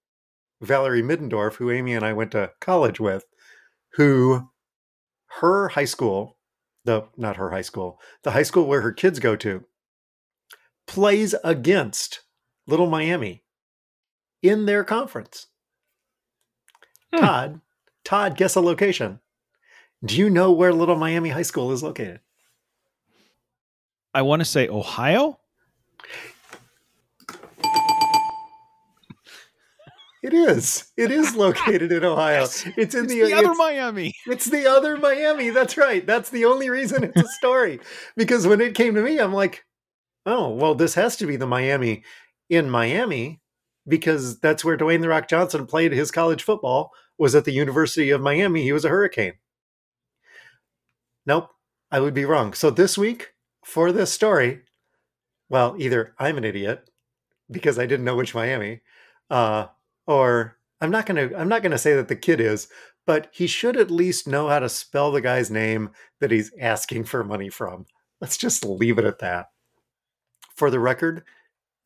[0.61, 3.25] Valerie Middendorf, who Amy and I went to college with,
[3.93, 4.49] who
[5.39, 6.37] her high school,
[6.85, 9.65] the not her high school, the high school where her kids go to,
[10.87, 12.21] plays against
[12.67, 13.43] Little Miami
[14.43, 15.47] in their conference.
[17.11, 17.21] Hmm.
[17.21, 17.61] Todd,
[18.03, 19.19] Todd, guess a location.
[20.05, 22.19] Do you know where Little Miami High School is located?
[24.13, 25.39] I want to say Ohio.
[30.23, 30.91] It is.
[30.97, 32.41] It is located in Ohio.
[32.41, 32.67] Yes.
[32.77, 34.15] It's in It's the, the other it's, Miami.
[34.25, 35.49] it's the other Miami.
[35.51, 36.05] That's right.
[36.05, 37.79] That's the only reason it's a story.
[38.17, 39.65] because when it came to me, I'm like,
[40.25, 42.03] oh, well, this has to be the Miami
[42.49, 43.39] in Miami
[43.87, 46.91] because that's where Dwayne the Rock Johnson played his college football.
[47.17, 48.63] Was at the University of Miami.
[48.63, 49.33] He was a Hurricane.
[51.25, 51.49] Nope,
[51.91, 52.53] I would be wrong.
[52.53, 53.33] So this week
[53.63, 54.61] for this story,
[55.49, 56.89] well, either I'm an idiot
[57.49, 58.81] because I didn't know which Miami,
[59.29, 59.67] uh,
[60.07, 62.67] or I'm not gonna I'm not gonna say that the kid is,
[63.07, 67.05] but he should at least know how to spell the guy's name that he's asking
[67.05, 67.85] for money from.
[68.21, 69.47] Let's just leave it at that.
[70.55, 71.23] For the record,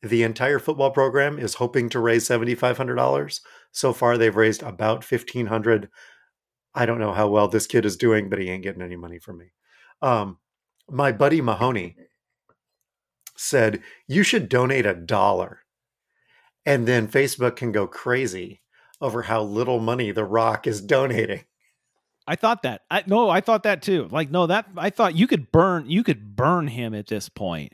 [0.02, 3.40] the entire football program is hoping to raise seventy five hundred dollars.
[3.72, 5.88] So far, they've raised about fifteen hundred.
[6.74, 9.18] I don't know how well this kid is doing, but he ain't getting any money
[9.18, 9.52] from me.
[10.02, 10.38] Um,
[10.88, 11.96] my buddy Mahoney
[13.36, 15.60] said you should donate a dollar
[16.66, 18.60] and then Facebook can go crazy
[19.00, 21.44] over how little money The Rock is donating.
[22.26, 22.82] I thought that.
[22.90, 24.08] I no, I thought that too.
[24.10, 27.72] Like no, that I thought you could burn you could burn him at this point.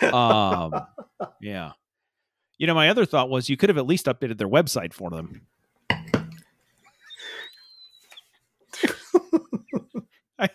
[0.00, 0.72] Um
[1.40, 1.72] yeah.
[2.58, 5.10] You know, my other thought was you could have at least updated their website for
[5.10, 5.42] them.
[10.38, 10.50] I,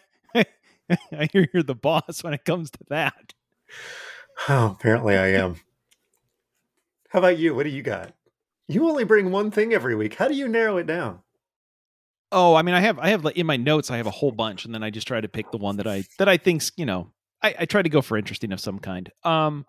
[1.12, 3.34] I hear you're the boss when it comes to that.
[4.48, 5.56] Oh, apparently I am.
[7.10, 7.56] How about you?
[7.56, 8.14] What do you got?
[8.68, 10.16] You only bring one thing every week.
[10.16, 11.20] How do you narrow it down?
[12.32, 14.32] Oh, I mean, I have I have like in my notes I have a whole
[14.32, 16.72] bunch, and then I just try to pick the one that I that I think's
[16.76, 19.12] you know I, I try to go for interesting of some kind.
[19.24, 19.66] Um,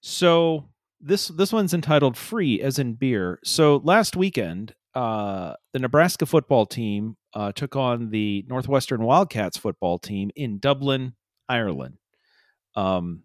[0.00, 0.68] so
[1.00, 3.38] this this one's entitled "Free" as in beer.
[3.44, 10.00] So last weekend, uh, the Nebraska football team uh, took on the Northwestern Wildcats football
[10.00, 11.14] team in Dublin,
[11.48, 11.98] Ireland.
[12.74, 13.22] Um,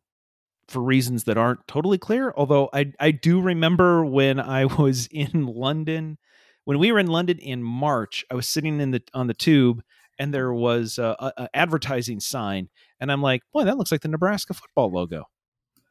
[0.68, 5.48] for reasons that aren't totally clear, although I I do remember when I was in
[5.48, 6.20] London
[6.66, 9.82] when we were in London in March, I was sitting in the on the tube
[10.20, 14.10] and there was a, a, advertising sign, and I'm like, boy, that looks like the
[14.10, 15.24] Nebraska football logo.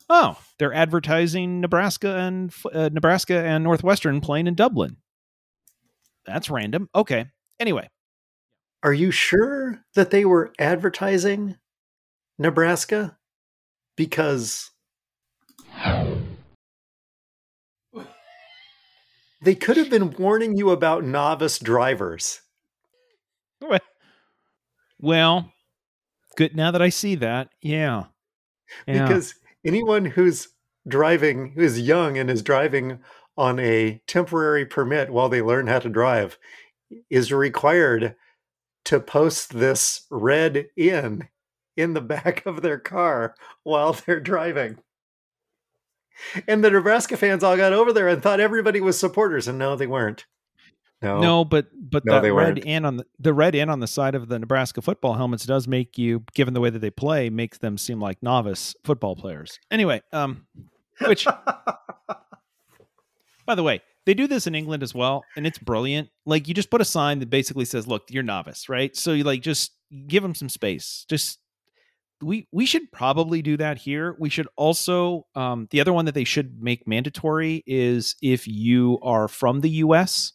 [0.08, 4.98] Oh, they're advertising Nebraska and uh, Nebraska and Northwestern playing in Dublin.
[6.26, 6.88] That's random.
[6.94, 7.26] Okay.
[7.60, 7.88] Anyway,
[8.82, 11.56] Are you sure that they were advertising
[12.38, 13.16] Nebraska?
[13.96, 14.70] Because
[19.42, 22.40] they could have been warning you about novice drivers.
[25.00, 25.52] well,
[26.36, 26.56] good.
[26.56, 28.04] Now that I see that, yeah,
[28.86, 29.06] yeah.
[29.06, 30.48] Because anyone who's
[30.88, 32.98] driving, who is young and is driving
[33.36, 36.38] on a temporary permit while they learn how to drive,
[37.10, 38.14] is required
[38.84, 41.28] to post this red in
[41.76, 44.78] in the back of their car while they're driving.
[46.46, 49.76] And the Nebraska fans all got over there and thought everybody was supporters, and no,
[49.76, 50.26] they weren't.
[51.00, 52.58] No, No, but but No, that red weren't.
[52.64, 55.66] in on the the red in on the side of the Nebraska football helmets does
[55.66, 59.58] make you, given the way that they play, makes them seem like novice football players.
[59.70, 60.46] Anyway, um,
[61.06, 61.26] which
[63.46, 66.08] by the way, they do this in England as well, and it's brilliant.
[66.26, 68.94] Like you just put a sign that basically says, "Look, you're novice," right?
[68.96, 69.72] So you like just
[70.06, 71.04] give them some space.
[71.08, 71.38] Just
[72.20, 74.16] we we should probably do that here.
[74.18, 78.98] We should also um, the other one that they should make mandatory is if you
[79.02, 80.32] are from the U.S.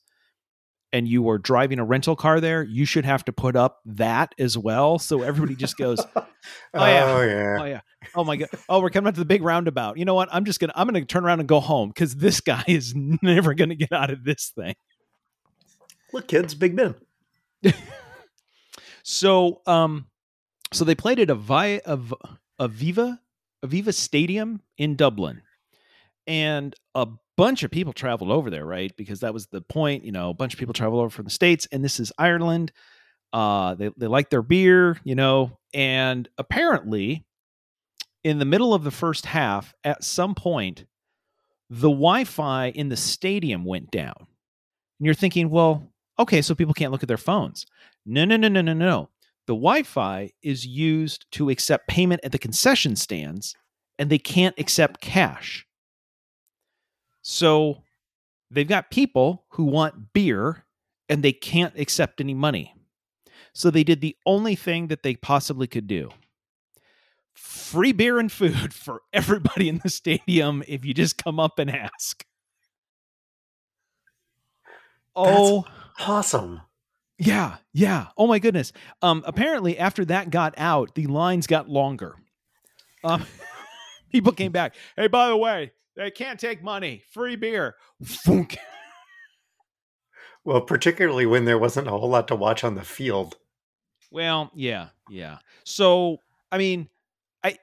[0.93, 4.33] and you are driving a rental car there, you should have to put up that
[4.39, 4.99] as well.
[4.99, 6.25] So everybody just goes, oh,
[6.73, 7.25] yeah.
[7.25, 7.57] yeah.
[7.59, 7.81] "Oh yeah,
[8.15, 10.29] oh my god, oh we're coming up to the big roundabout." You know what?
[10.31, 13.53] I'm just gonna I'm gonna turn around and go home because this guy is never
[13.53, 14.75] gonna get out of this thing.
[16.13, 16.95] Look, kids, Big Ben.
[19.09, 20.07] So, um,
[20.73, 22.13] so they played at a Vi- of
[22.59, 23.19] Aviva
[23.65, 25.43] Aviva Stadium in Dublin,
[26.27, 28.91] and a bunch of people traveled over there, right?
[28.97, 30.03] Because that was the point.
[30.03, 32.71] You know, a bunch of people travel over from the states, and this is Ireland.
[33.31, 37.25] Uh, they they like their beer, you know, and apparently,
[38.23, 40.85] in the middle of the first half, at some point,
[41.69, 46.91] the Wi-Fi in the stadium went down, and you're thinking, well, okay, so people can't
[46.91, 47.65] look at their phones.
[48.05, 49.09] No, no, no, no, no, no.
[49.45, 53.55] The Wi Fi is used to accept payment at the concession stands,
[53.99, 55.66] and they can't accept cash.
[57.29, 57.83] So
[58.49, 60.63] they've got people who want beer
[61.09, 62.73] and they can't accept any money.
[63.51, 66.09] So they did the only thing that they possibly could do
[67.33, 71.69] free beer and food for everybody in the stadium if you just come up and
[71.69, 72.25] ask.
[75.13, 75.65] Oh,
[75.99, 76.61] Awesome.
[77.19, 78.07] yeah, yeah.
[78.17, 78.71] Oh my goodness.
[79.01, 82.15] Um, apparently, after that got out, the lines got longer.
[83.03, 83.25] Um,
[84.13, 84.75] people came back.
[84.95, 87.03] Hey, by the way, they can't take money.
[87.11, 87.75] Free beer.
[90.45, 93.35] Well, particularly when there wasn't a whole lot to watch on the field.
[94.11, 95.39] Well, yeah, yeah.
[95.65, 96.19] So,
[96.53, 96.87] I mean,
[97.43, 97.57] I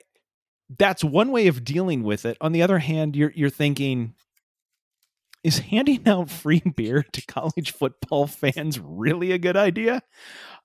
[0.68, 2.36] that's one way of dealing with it.
[2.42, 4.12] On the other hand, you're you're thinking
[5.42, 10.02] is handing out free beer to college football fans really a good idea?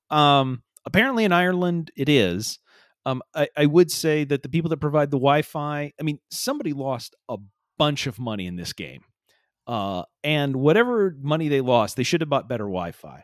[0.09, 2.59] Um, apparently in Ireland it is.
[3.05, 6.73] Um, I, I would say that the people that provide the Wi-Fi, I mean, somebody
[6.73, 7.37] lost a
[7.79, 9.01] bunch of money in this game.
[9.65, 13.23] Uh, and whatever money they lost, they should have bought better Wi-Fi.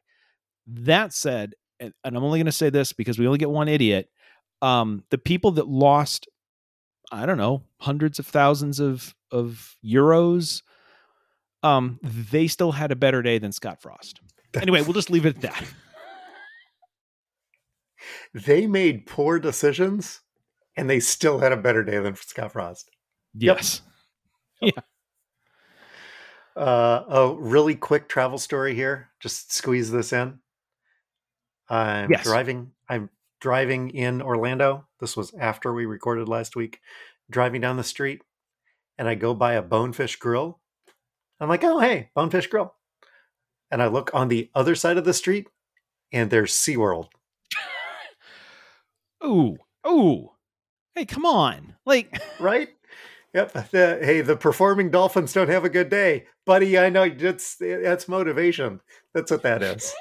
[0.68, 3.68] That said, and, and I'm only going to say this because we only get one
[3.68, 4.10] idiot.
[4.62, 6.28] Um, the people that lost,
[7.12, 10.62] I don't know, hundreds of thousands of of euros,
[11.62, 14.22] um, they still had a better day than Scott Frost.
[14.60, 15.64] Anyway, we'll just leave it at that.
[18.34, 20.22] They made poor decisions,
[20.76, 22.92] and they still had a better day than Scott Frost.
[23.34, 23.82] Yes.
[24.62, 24.72] Yeah.
[26.56, 29.10] Uh, a really quick travel story here.
[29.20, 30.40] Just squeeze this in.
[31.68, 32.24] I'm Yes.
[32.24, 32.72] driving.
[32.88, 33.10] I'm
[33.42, 34.88] driving in Orlando.
[35.02, 36.80] This was after we recorded last week.
[37.30, 38.22] Driving down the street,
[38.98, 40.62] and I go by a Bonefish Grill.
[41.42, 42.74] I'm like, oh hey, Bonefish Grill.
[43.70, 45.50] And I look on the other side of the street,
[46.14, 47.10] and there's SeaWorld.
[49.26, 50.32] Ooh, ooh.
[50.94, 51.76] Hey, come on.
[51.86, 52.70] Like, right?
[53.36, 53.52] Yep.
[53.72, 56.80] The, hey, the performing dolphins don't have a good day, buddy.
[56.80, 58.80] I know that's that's motivation.
[59.14, 59.94] That's what that is.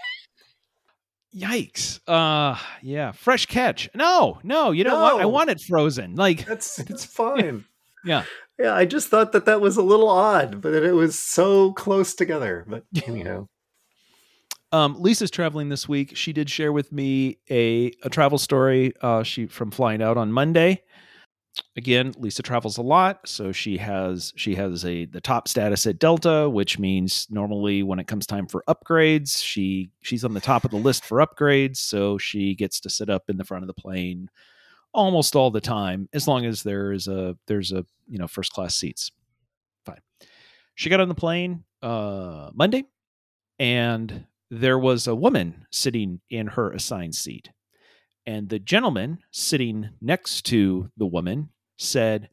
[1.36, 2.00] yikes.
[2.08, 3.12] Uh, yeah.
[3.12, 3.90] Fresh catch.
[3.94, 4.70] No, no.
[4.70, 5.20] You know what?
[5.20, 6.14] I want it frozen.
[6.14, 7.64] Like, That's it's fine.
[8.04, 8.24] Yeah.
[8.58, 8.74] Yeah.
[8.74, 12.64] I just thought that that was a little odd, but it was so close together.
[12.68, 13.48] But anyhow,
[14.70, 16.16] Um, Lisa's traveling this week.
[16.16, 18.92] She did share with me a, a travel story.
[19.00, 20.82] Uh, she from flying out on Monday.
[21.76, 25.98] Again, Lisa travels a lot, so she has she has a the top status at
[25.98, 30.64] Delta, which means normally when it comes time for upgrades, she she's on the top
[30.64, 31.76] of the list for upgrades.
[31.76, 34.30] So she gets to sit up in the front of the plane
[34.92, 38.52] almost all the time, as long as there is a there's a you know first
[38.52, 39.10] class seats.
[39.84, 40.00] Fine.
[40.76, 42.84] She got on the plane uh, Monday,
[43.58, 47.50] and there was a woman sitting in her assigned seat.
[48.26, 52.30] And the gentleman sitting next to the woman said,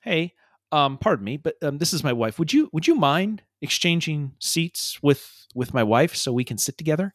[0.00, 0.34] Hey,
[0.72, 2.38] um, pardon me, but um, this is my wife.
[2.38, 6.78] Would you would you mind exchanging seats with with my wife so we can sit
[6.78, 7.14] together?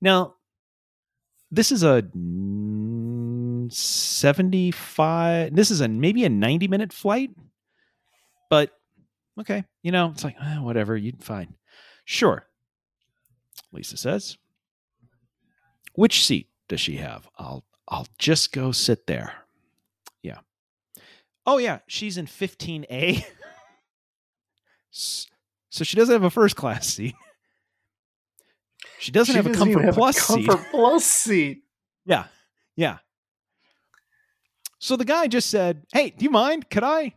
[0.00, 0.34] Now,
[1.50, 7.30] this is a mm, 75 this is a maybe a 90 minute flight
[8.48, 8.70] but
[9.38, 11.54] okay you know it's like eh, whatever you'd fine
[12.04, 12.46] sure
[13.72, 14.36] Lisa says.
[15.94, 17.28] Which seat does she have?
[17.36, 19.34] I'll I'll just go sit there.
[20.22, 20.38] Yeah.
[21.44, 23.24] Oh yeah, she's in 15A.
[24.90, 27.14] so she doesn't have a first class seat.
[28.98, 30.46] She doesn't She have a doesn't even comfort plus a seat.
[30.48, 31.62] comfort plus seat.
[32.06, 32.24] Yeah.
[32.76, 32.98] Yeah.
[34.78, 36.70] So the guy just said, Hey, do you mind?
[36.70, 37.14] Could I?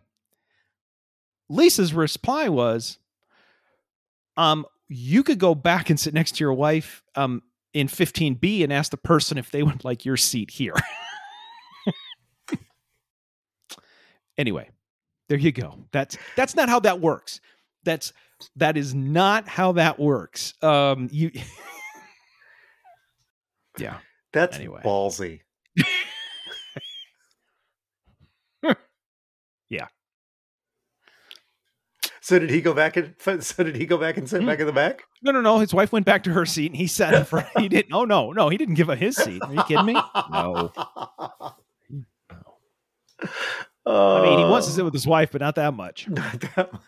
[1.49, 2.97] Lisa's reply was,
[4.37, 7.41] Um, you could go back and sit next to your wife um
[7.73, 10.75] in 15B and ask the person if they would like your seat here.
[14.37, 14.69] anyway,
[15.29, 15.77] there you go.
[15.91, 17.39] That's that's not how that works.
[17.83, 18.13] That's
[18.55, 20.53] that is not how that works.
[20.61, 21.31] Um you
[23.77, 23.97] Yeah.
[24.33, 24.81] That's Anyway.
[24.83, 25.41] ballsy.
[29.69, 29.87] Yeah.
[32.25, 33.13] So did he go back and
[33.43, 34.47] so did he go back and sit Hmm.
[34.47, 35.03] back in the back?
[35.21, 35.59] No, no, no.
[35.59, 37.47] His wife went back to her seat and he sat in front.
[37.57, 37.91] He didn't.
[37.93, 38.47] Oh, no, no.
[38.47, 39.41] He didn't give up his seat.
[39.43, 39.93] Are you kidding me?
[40.31, 40.71] No.
[43.85, 46.07] I mean, he wants to sit with his wife, but not that much.
[46.09, 46.81] Not that much.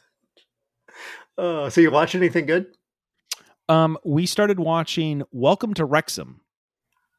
[1.38, 2.68] Uh, so you watch anything good?
[3.68, 6.40] Um, we started watching Welcome to Wrexham,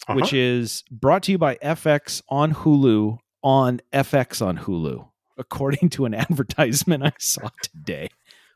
[0.08, 0.36] which Uh-huh.
[0.36, 5.08] is brought to you by FX on Hulu on FX on Hulu,
[5.39, 8.09] according to an advertisement I saw today.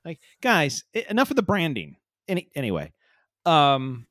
[0.05, 1.97] Like, guys, enough of the branding.
[2.28, 2.93] Any anyway,
[3.45, 4.07] um,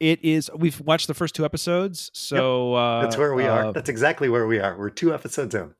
[0.00, 0.50] it is.
[0.54, 3.72] We've watched the first two episodes, so uh, That's where we uh, are.
[3.72, 4.76] That's exactly where we are.
[4.76, 5.74] We're two episodes in.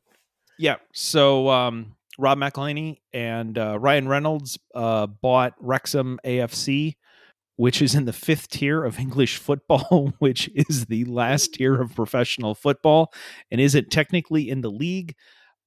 [0.59, 0.76] Yeah.
[0.93, 6.95] So um, Rob McElhenney and uh, Ryan Reynolds uh, bought Wrexham AFC,
[7.57, 11.95] which is in the fifth tier of English football, which is the last tier of
[11.95, 13.12] professional football,
[13.51, 15.14] and isn't technically in the league.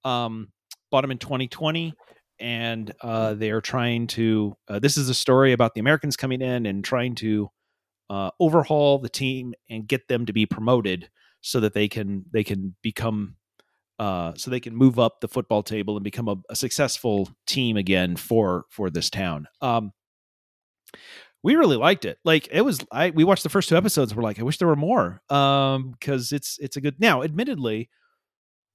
[0.06, 0.50] Um,
[0.92, 1.94] bought them in 2020.
[2.40, 4.56] And uh, they're trying to.
[4.68, 7.50] Uh, this is a story about the Americans coming in and trying to
[8.10, 11.10] uh, overhaul the team and get them to be promoted
[11.42, 13.38] so that they can they can become
[14.00, 17.78] uh, so they can move up the football table and become a, a successful team
[17.78, 19.48] again for for this town.
[19.62, 19.92] Um,
[21.44, 22.18] we really liked it.
[22.26, 24.16] Like it was, I we watched the first two episodes.
[24.16, 26.96] We're like, I wish there were more, um, because it's it's a good.
[27.00, 27.90] Now, admittedly,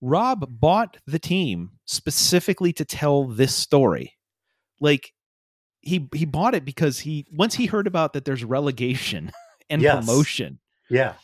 [0.01, 4.17] Rob bought the team specifically to tell this story.
[4.81, 5.13] Like
[5.83, 9.31] he he bought it because he once he heard about that there's relegation
[9.71, 10.05] and Yes.
[10.05, 11.15] promotion Yeah.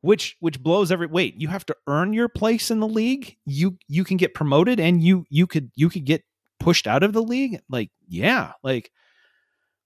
[0.00, 3.76] which which blows every wait you have to earn your place in the league you
[3.88, 6.22] you can get promoted and you you could you could get
[6.60, 8.90] pushed out of the league like yeah like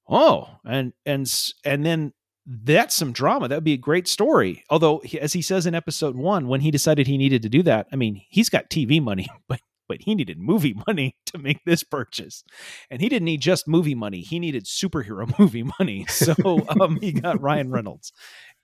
[0.08, 1.28] oh and and
[1.64, 2.12] and then
[2.50, 3.46] that's some drama.
[3.46, 4.64] That would be a great story.
[4.70, 7.86] Although as he says in episode 1 when he decided he needed to do that
[7.92, 11.82] i mean he's got tv money but but he needed movie money to make this
[11.82, 12.44] purchase.
[12.90, 14.20] And he didn't need just movie money.
[14.20, 16.04] He needed superhero movie money.
[16.06, 16.34] So
[16.80, 18.12] um he got ryan reynolds.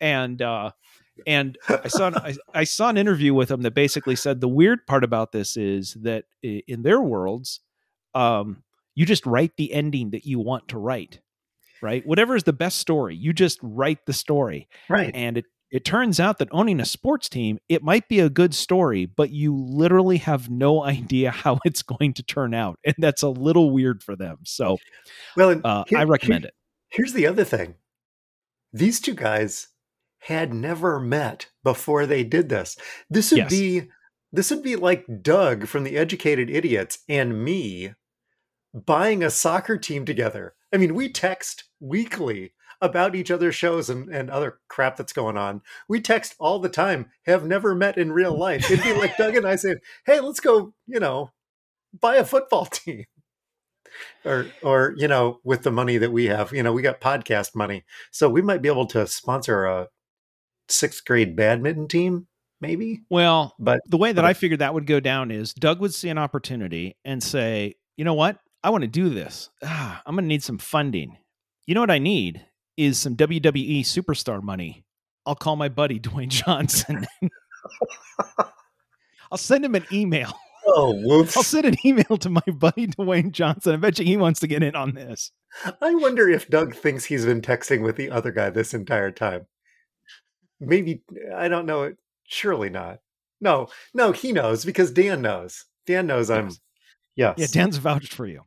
[0.01, 0.73] And uh
[1.27, 4.87] and I saw I, I saw an interview with him that basically said the weird
[4.87, 7.61] part about this is that in their worlds,
[8.15, 8.65] um,
[8.95, 11.21] you just write the ending that you want to write,
[11.85, 12.05] right?
[12.05, 14.69] Whatever is the best story, you just write the story.
[14.89, 15.15] Right.
[15.15, 18.55] And it it turns out that owning a sports team, it might be a good
[18.55, 23.23] story, but you literally have no idea how it's going to turn out, and that's
[23.23, 24.39] a little weird for them.
[24.45, 24.79] So
[25.37, 26.55] Well, uh, here- I recommend here- it.
[26.91, 27.75] Here's the other thing.
[28.73, 29.69] These two guys
[30.21, 32.77] had never met before they did this.
[33.11, 33.51] This would Yes.
[33.51, 33.83] be
[34.33, 37.95] this would be like Doug from the Educated Idiots and me
[38.73, 40.55] buying a soccer team together.
[40.75, 45.39] I mean, we text weekly about each other's shows and, and other crap that's going
[45.39, 45.63] on.
[45.89, 48.71] We text all the time, have never met in real life.
[48.71, 51.31] It'd be like Doug and I saying, Hey, let's go, you know,
[51.99, 53.05] buy a football team
[54.25, 57.55] or or you know with the money that we have you know we got podcast
[57.55, 59.87] money so we might be able to sponsor a
[60.69, 62.27] sixth grade badminton team
[62.61, 65.81] maybe Well, but the way that but- I figured that would go down is Doug
[65.81, 68.39] would see an opportunity and say, you know what?
[68.65, 69.51] I want to do this.
[69.63, 71.19] Ah, I'm going to need some funding.
[71.67, 72.45] You know what I need
[72.77, 74.85] is some WWE superstar money.
[75.27, 77.07] I'll call my buddy Dwayne Johnson.
[79.31, 80.33] I'll send him an email.
[80.67, 83.75] oh whoops I'll send an email to my buddy Dwayne Johnson.
[83.75, 85.31] I bet you he wants to get in on this.
[85.83, 89.47] i wonder if doug thinks he's been texting with the other guy this entire time
[90.59, 91.01] maybe
[91.37, 91.97] i don't know it.
[92.25, 92.99] surely not
[93.41, 96.51] no no he knows because dan knows dan knows i'm
[97.15, 98.41] yes Yeah, Dan's vouched for you.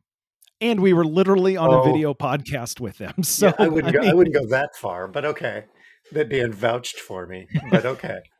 [0.60, 1.84] And we were literally on a Oh.
[1.84, 3.14] video podcast with them.
[3.22, 5.64] So Yeah, I wouldn't go, I wouldn't go that far but okay
[6.12, 8.20] that dan vouched for me but okay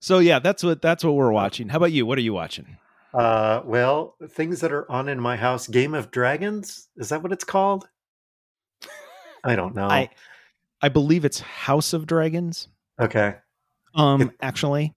[0.00, 1.68] So yeah, that's what that's what we're watching.
[1.70, 2.06] How about you?
[2.06, 2.76] What are you watching?
[3.12, 5.66] Uh, well, things that are on in my house.
[5.66, 7.88] Game of Dragons is that what it's called?
[9.42, 9.88] I don't know.
[9.88, 10.10] I
[10.80, 12.68] I believe it's House of Dragons.
[13.00, 13.34] okay,
[13.96, 14.94] Um, It- actually,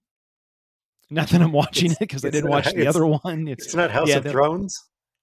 [1.10, 3.48] not that I'm watching it because I didn't not- watch the other one.
[3.48, 4.80] It's, it's not House yeah, of Thrones,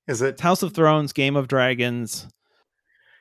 [0.09, 0.39] is it?
[0.39, 2.27] House of Thrones, Game of Dragons.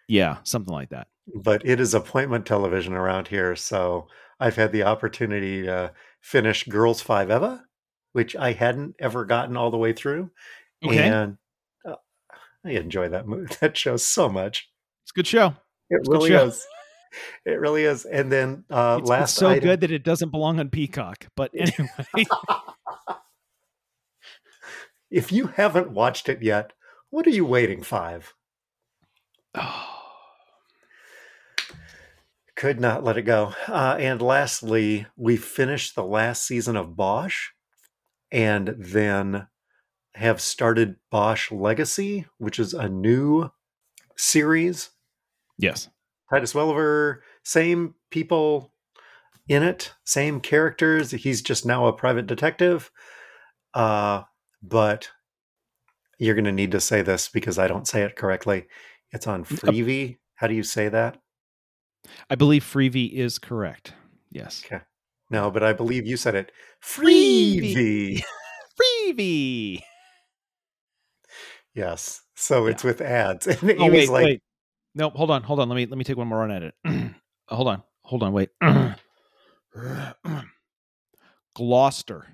[0.09, 1.09] Yeah, something like that.
[1.43, 4.09] But it is appointment television around here, so
[4.41, 7.63] I've had the opportunity to finish Girls Five Eva,
[8.13, 10.31] which I hadn't ever gotten all the way through,
[10.85, 11.37] Okay, and
[11.87, 11.97] uh,
[12.65, 14.69] I enjoy that movie, that show so much.
[15.05, 15.55] it's a good show.
[15.91, 16.47] It good really show.
[16.47, 16.67] is.
[17.47, 18.05] It really is.
[18.05, 21.27] And then uh, It's, it's last so item- good that it doesn't belong on Peacock.
[21.37, 22.27] But anyway,
[25.11, 26.73] if you haven't watched it yet,
[27.11, 27.83] what are you waiting?
[27.83, 28.35] Five.
[32.57, 33.55] Could not let it go.
[33.69, 37.51] Uh, and lastly, we finished the last season of Bosch
[38.33, 39.47] and then
[40.15, 43.51] have started Bosch Legacy, which is a new
[44.17, 44.91] series.
[45.57, 45.89] yes,
[46.31, 48.73] Titus Welliver, same people
[49.49, 51.13] in it, same characters.
[51.13, 52.91] He's just now a private detective.
[53.73, 54.23] Uh,
[54.63, 55.11] but
[56.19, 58.67] you're going to need to say this because I don't say it correctly.
[59.13, 60.19] It's on uh Freevee.
[60.35, 61.19] How do you say that?
[62.31, 63.95] I believe Freevee is correct.
[64.31, 64.83] Yes, Okay.
[65.31, 66.53] No, but I believe you said it.
[66.83, 68.23] Freevee.
[68.81, 69.83] Freevee.
[71.75, 72.23] Yes.
[72.35, 73.47] So it's with ads.
[73.63, 74.43] And Oh wait, like, wait.
[74.97, 75.15] Nope.
[75.15, 75.45] Hold on.
[75.45, 75.69] Hold on.
[75.69, 76.75] Let me let me take one more run at it.
[77.49, 77.85] hold on.
[78.03, 78.33] Hold on.
[78.33, 78.49] Wait.
[81.55, 82.27] Gloucester.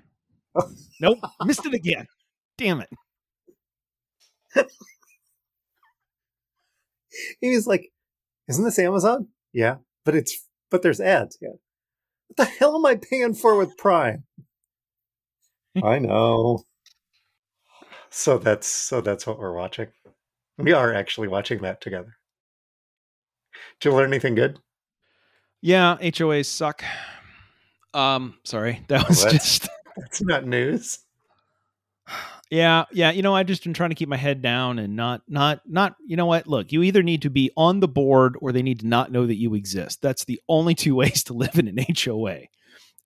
[0.99, 1.19] nope.
[1.43, 2.07] Missed it again.
[2.57, 2.89] Damn it.
[7.41, 7.91] Amy's like,
[8.47, 9.27] isn't this Amazon?
[9.53, 11.37] Yeah, but it's but there's ads.
[11.41, 11.49] Yeah.
[12.27, 14.23] What the hell am I paying for with Prime?
[15.83, 16.63] I know.
[18.09, 19.87] So that's so that's what we're watching.
[20.57, 22.15] We are actually watching that together.
[23.79, 24.59] Did you learn anything good?
[25.61, 26.83] Yeah, HOAs suck.
[27.93, 28.83] Um, sorry.
[28.87, 30.99] That was that's- just That's not news.
[32.51, 33.09] Yeah, yeah.
[33.11, 35.95] You know, I've just been trying to keep my head down and not, not, not.
[36.05, 36.45] You know what?
[36.47, 39.25] Look, you either need to be on the board or they need to not know
[39.25, 40.01] that you exist.
[40.01, 42.41] That's the only two ways to live in an HOA.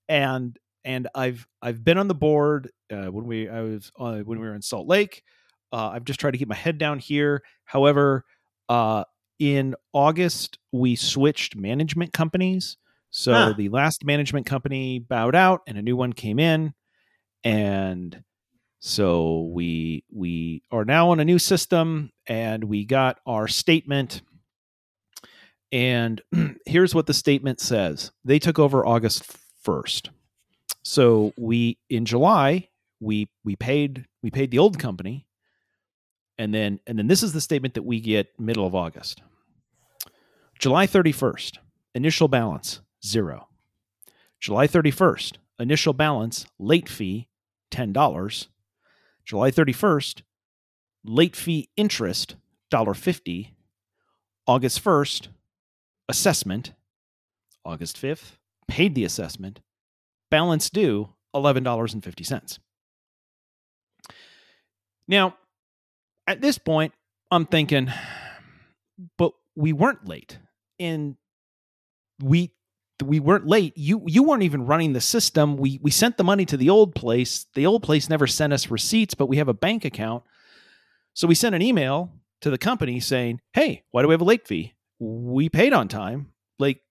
[0.10, 4.40] And and I've I've been on the board uh, when we I was uh, when
[4.40, 5.24] we were in Salt Lake.
[5.72, 7.42] Uh, I've just tried to keep my head down here.
[7.64, 8.26] However,
[8.68, 9.04] uh,
[9.40, 12.76] in August we switched management companies.
[13.10, 13.54] So Huh.
[13.58, 16.74] the last management company bowed out, and a new one came in,
[17.44, 18.22] and
[18.80, 24.22] so we we are now on a new system, and we got our statement.
[25.72, 26.22] And
[26.66, 29.24] here's what the statement says: They took over August
[29.62, 30.10] first.
[30.84, 32.70] So we in July
[33.00, 35.26] we we paid we paid the old company,
[36.38, 39.22] and then and then this is the statement that we get middle of August.
[40.58, 41.58] July 31st,
[41.96, 43.48] initial balance zero.
[44.42, 47.30] July 31st, initial balance late fee
[47.72, 48.48] $10.
[49.30, 50.24] July 31st,
[51.06, 52.36] late fee interest
[52.72, 53.52] $1.50.
[54.48, 55.28] August 1st,
[56.08, 56.74] assessment.
[57.64, 59.60] August 5th, paid the assessment.
[60.32, 62.58] Balance due $11.50.
[65.08, 65.36] Now,
[66.26, 66.94] at this point,
[67.30, 67.92] I'm thinking,
[69.16, 70.40] but we weren't late.
[70.80, 71.18] And
[72.20, 72.52] we
[73.02, 73.78] we weren't late.
[73.78, 75.58] You you weren't even running the system.
[75.58, 77.46] We we sent the money to the old place.
[77.54, 80.24] The old place never sent us receipts, but we have a bank account.
[81.14, 84.26] So we sent an email to the company saying, "Hey, why do we have a
[84.26, 84.74] late fee?
[85.00, 86.32] We paid on time.
[86.58, 86.82] Like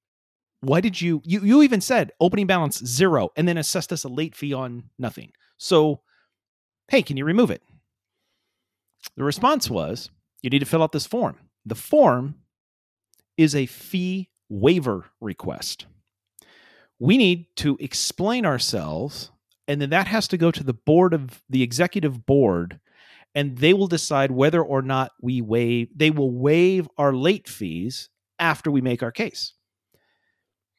[0.61, 4.09] why did you you you even said opening balance zero and then assessed us a
[4.09, 5.33] late fee on nothing.
[5.57, 6.01] So,
[6.89, 7.63] hey, can you remove it?"
[9.17, 10.11] The response was,
[10.43, 12.37] "You need to fill out this form." The form
[13.37, 15.87] is a fee waiver request.
[16.99, 19.31] We need to explain ourselves,
[19.67, 22.81] and then that has to go to the board of the executive board,
[23.35, 25.89] and they will decide whether or not we waive.
[25.95, 29.55] They will waive our late fees after we make our case.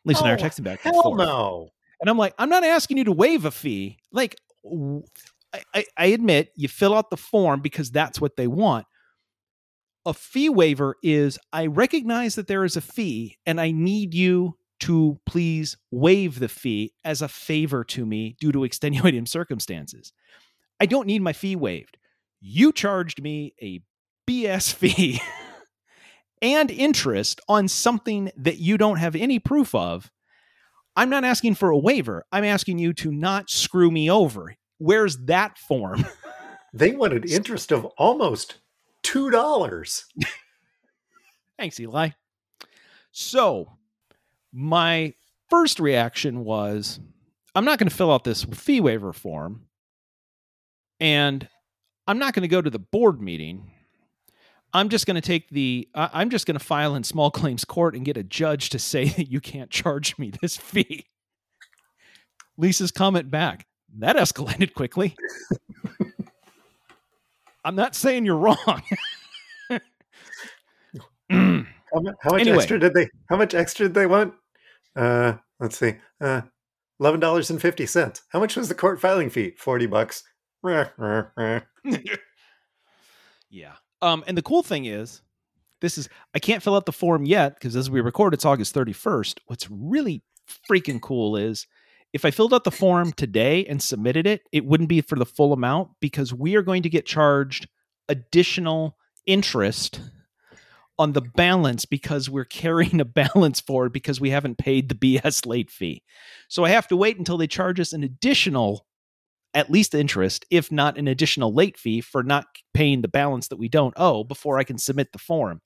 [0.05, 1.69] Lisa and I are Oh, texting back Hell no.
[2.01, 3.97] And I'm like, I'm not asking you to waive a fee.
[4.11, 4.37] Like,
[5.73, 8.85] I, I admit you fill out the form because that's what they want.
[10.05, 14.57] A fee waiver is I recognize that there is a fee and I need you
[14.79, 20.13] to please waive the fee as a favor to me due to extenuating circumstances.
[20.79, 21.97] I don't need my fee waived.
[22.39, 23.81] You charged me a
[24.27, 25.21] BS fee
[26.41, 30.09] and interest on something that you don't have any proof of.
[30.95, 32.25] I'm not asking for a waiver.
[32.31, 34.55] I'm asking you to not screw me over.
[34.77, 36.05] Where's that form?
[36.73, 38.59] They wanted interest of almost
[39.01, 40.05] two dollars.
[41.57, 42.09] Thanks, Eli.
[43.11, 43.78] So,
[44.53, 45.13] my
[45.49, 46.99] first reaction was
[47.55, 49.65] I'm not going to fill out this fee waiver form,
[50.99, 51.47] and
[52.07, 53.71] I'm not going to go to the board meeting.
[54.71, 57.95] I'm just going to take the, I'm just going to file in small claims court
[57.95, 61.05] and get a judge to say that you can't charge me this fee.
[62.57, 63.65] Lisa's comment back
[63.97, 65.15] that escalated quickly.
[67.65, 68.57] I'm not saying you're wrong.
[71.29, 71.65] How
[72.31, 72.57] much Anyway.
[72.57, 73.09] extra did they?
[73.29, 74.33] How much extra did they want?
[74.99, 75.95] Uh, let's see.
[76.19, 76.41] Uh,
[76.99, 78.21] eleven dollars and fifty cents.
[78.29, 79.53] How much was the court filing fee?
[79.57, 80.23] Forty bucks.
[83.49, 83.73] Yeah.
[84.01, 85.21] Um, and the cool thing is,
[85.81, 88.75] this is I can't fill out the form yet because as we record, it's August
[88.75, 89.39] 31st.
[89.47, 90.21] What's really
[90.69, 91.65] freaking cool is
[92.13, 95.25] if I filled out the form today and submitted it, it wouldn't be for the
[95.25, 97.67] full amount because we are going to get charged
[98.07, 100.01] additional interest
[100.99, 105.45] on the balance because we're carrying a balance forward because we haven't paid the BS
[105.45, 106.03] late fee.
[106.49, 108.85] So I have to wait until they charge us an additional
[109.55, 112.45] at least interest, if not an additional late fee for not
[112.75, 115.61] paying the balance that we don't owe before I can submit the form.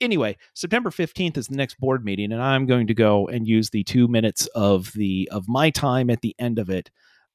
[0.00, 3.68] Anyway, September 15th is the next board meeting and I'm going to go and use
[3.68, 6.90] the 2 minutes of the of my time at the end of it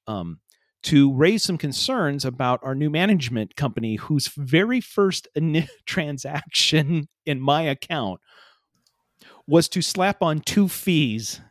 [0.07, 0.39] um
[0.83, 5.27] to raise some concerns about our new management company whose very first
[5.85, 8.19] transaction in my account
[9.47, 11.41] was to slap on two fees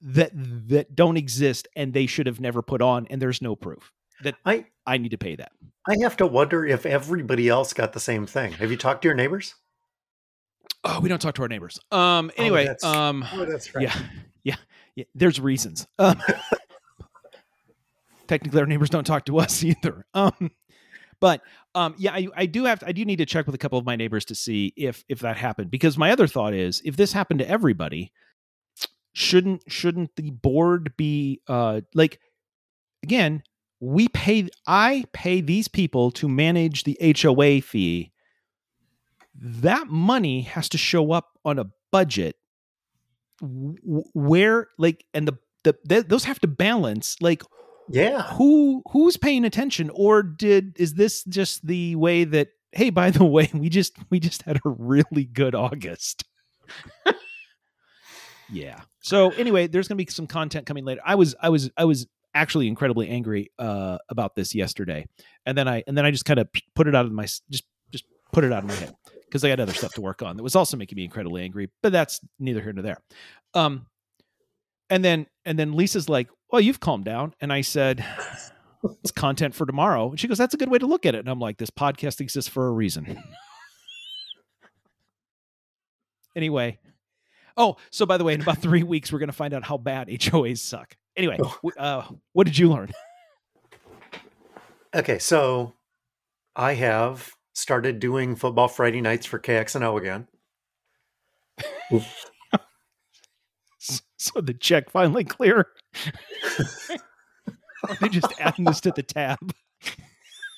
[0.00, 3.90] that that don't exist and they should have never put on and there's no proof
[4.22, 5.52] that I I need to pay that.
[5.88, 8.52] I have to wonder if everybody else got the same thing.
[8.52, 9.54] Have you talked to your neighbors?
[10.84, 11.80] Oh, we don't talk to our neighbors.
[11.90, 13.84] Um anyway, that's- um Oh, that's right.
[13.84, 13.98] yeah.
[14.44, 14.56] Yeah.
[14.94, 15.86] Yeah, there's reasons.
[15.98, 16.20] Um
[18.26, 20.06] technically our neighbors don't talk to us either.
[20.14, 20.50] Um
[21.20, 21.42] but
[21.74, 23.78] um yeah, I, I do have to, I do need to check with a couple
[23.78, 26.96] of my neighbors to see if if that happened because my other thought is if
[26.96, 28.12] this happened to everybody,
[29.12, 32.20] shouldn't shouldn't the board be uh like
[33.02, 33.42] again,
[33.80, 38.12] we pay I pay these people to manage the HOA fee.
[39.34, 42.36] That money has to show up on a budget
[43.40, 47.42] where like and the, the, the those have to balance like
[47.88, 48.22] Yeah.
[48.22, 49.90] who who's paying attention?
[49.94, 54.20] Or did is this just the way that hey by the way we just we
[54.20, 56.24] just had a really good august?
[58.50, 58.80] Yeah.
[59.00, 61.00] So anyway there's gonna be some content coming later.
[61.04, 65.06] I was i was i was actually incredibly angry uh about this yesterday.
[65.46, 67.64] And then i and then i just kind of put it out of my just
[67.90, 68.94] just put it out of my head
[69.26, 71.70] because i had other stuff to work on that was also making me incredibly angry
[71.82, 72.98] but that's neither here nor there.
[73.54, 73.86] Um
[74.90, 77.34] and then and then lisa's like well you've calmed down.
[77.40, 78.04] And i said
[79.02, 80.10] it's content for tomorrow.
[80.10, 81.18] And she goes that's a good way to look at it.
[81.18, 83.20] And i'm like this podcast exists for a reason.
[86.36, 86.80] Anyway.
[87.56, 89.76] Oh so by the way in about three weeks we're going to find out how
[89.76, 90.96] bad hoas suck.
[91.16, 91.70] Anyway Oh.
[91.78, 92.90] uh, what did you learn?
[94.92, 95.74] Okay, so
[96.56, 100.26] I have started doing football Friday nights for KXNO again.
[103.78, 105.68] so the check finally clear
[107.88, 109.38] Are they just adding this to the tab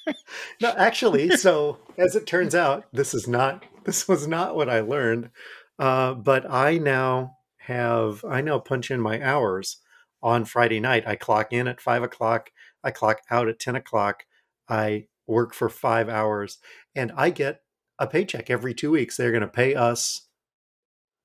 [0.61, 4.81] No, actually, so as it turns out, this is not this was not what I
[4.81, 5.31] learned.
[5.79, 9.79] Uh, but I now have I now punch in my hours
[10.23, 11.07] on Friday night.
[11.07, 12.51] I clock in at five o'clock.
[12.85, 14.25] I clock out at ten o'clock.
[14.69, 16.59] I work for five hours,
[16.95, 17.63] and I get
[17.99, 19.17] a paycheck every two weeks.
[19.17, 20.29] They're going to pay us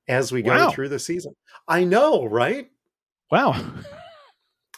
[0.07, 0.71] as we go Wow.
[0.71, 1.35] through the season.
[1.67, 2.67] I know, right?
[3.29, 3.55] wow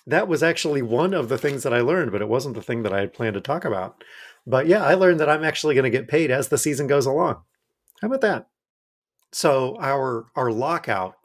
[0.06, 2.84] that was actually one of the things that I learned, but it wasn't the thing
[2.84, 4.04] that I had planned to talk about.
[4.46, 7.06] But yeah, I learned that I'm actually going to get paid as the season goes
[7.06, 7.42] along.
[8.02, 8.48] How about that?
[9.32, 11.16] So our our lockout,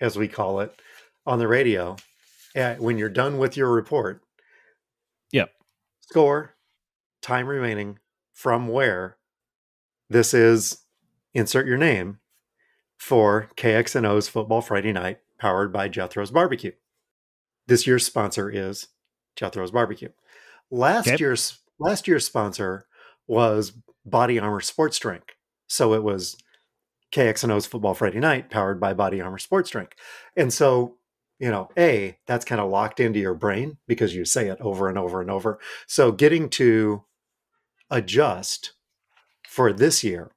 [0.00, 0.72] as we call it,
[1.26, 1.96] on the radio,
[2.56, 4.22] uh, when you're done with your report,
[5.32, 5.50] Yep.
[6.00, 6.56] score,
[7.22, 7.98] time remaining,
[8.32, 9.16] from where.
[10.10, 10.84] This is
[11.34, 12.18] insert your name
[12.96, 16.72] for KXNO's Football Friday Night, powered by Jethro's Barbecue.
[17.68, 18.88] This year's sponsor is
[19.36, 20.08] Jethro's Barbecue.
[20.70, 21.16] Last Okay.
[21.20, 22.86] year's last year's sponsor
[23.28, 23.72] was
[24.04, 25.36] Body Armor Sports Drink.
[25.68, 26.36] So it was
[27.12, 29.94] KXNO's Football Friday Night, powered by Body Armor Sports Drink.
[30.36, 30.96] And so,
[31.38, 34.88] you know, A, that's kind of locked into your brain because you say it over
[34.88, 35.58] and over and over.
[35.86, 37.04] So getting to
[37.90, 38.72] adjust
[39.46, 40.32] for this year,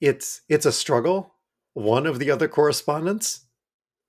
[0.00, 1.34] it's it's a struggle.
[1.74, 3.46] One of the other correspondents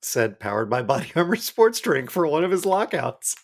[0.02, 3.36] said powered by Body Armor Sports Drink for one of his lockouts.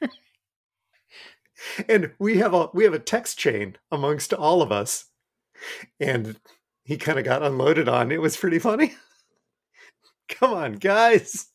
[1.88, 5.06] and we have a we have a text chain amongst all of us.
[6.00, 6.38] And
[6.84, 8.12] he kind of got unloaded on.
[8.12, 8.94] It was pretty funny.
[10.28, 11.48] Come on, guys.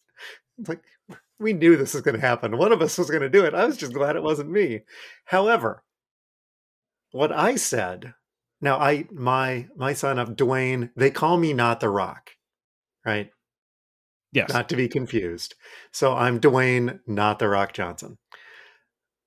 [0.58, 0.84] It's like
[1.40, 2.58] we knew this was going to happen.
[2.58, 3.54] One of us was going to do it.
[3.54, 4.82] I was just glad it wasn't me.
[5.26, 5.84] However,
[7.12, 8.14] what I said,
[8.62, 12.32] now I my my son of Dwayne, they call me not the rock,
[13.06, 13.30] right?
[14.34, 15.56] Yes not to be confused.
[15.92, 18.18] So I'm Dwayne, not the Rock Johnson.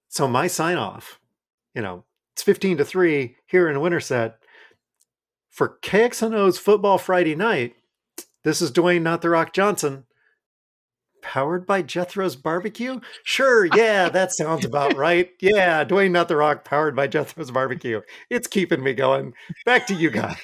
[0.08, 1.20] So my sign off,
[1.74, 2.04] you know,
[2.34, 4.38] it's 15 to 3 here in Winterset.
[5.50, 7.76] For KXNO's Football Friday night,
[8.44, 10.04] this is Dwayne, not the Rock Johnson.
[11.22, 13.00] Powered by Jethro's Barbecue?
[13.24, 15.30] Sure, yeah, that sounds about right.
[15.40, 18.02] Yeah, Dwayne, not the Rock, powered by Jethro's Barbecue.
[18.30, 19.32] It's keeping me going.
[19.64, 20.36] Back to you guys.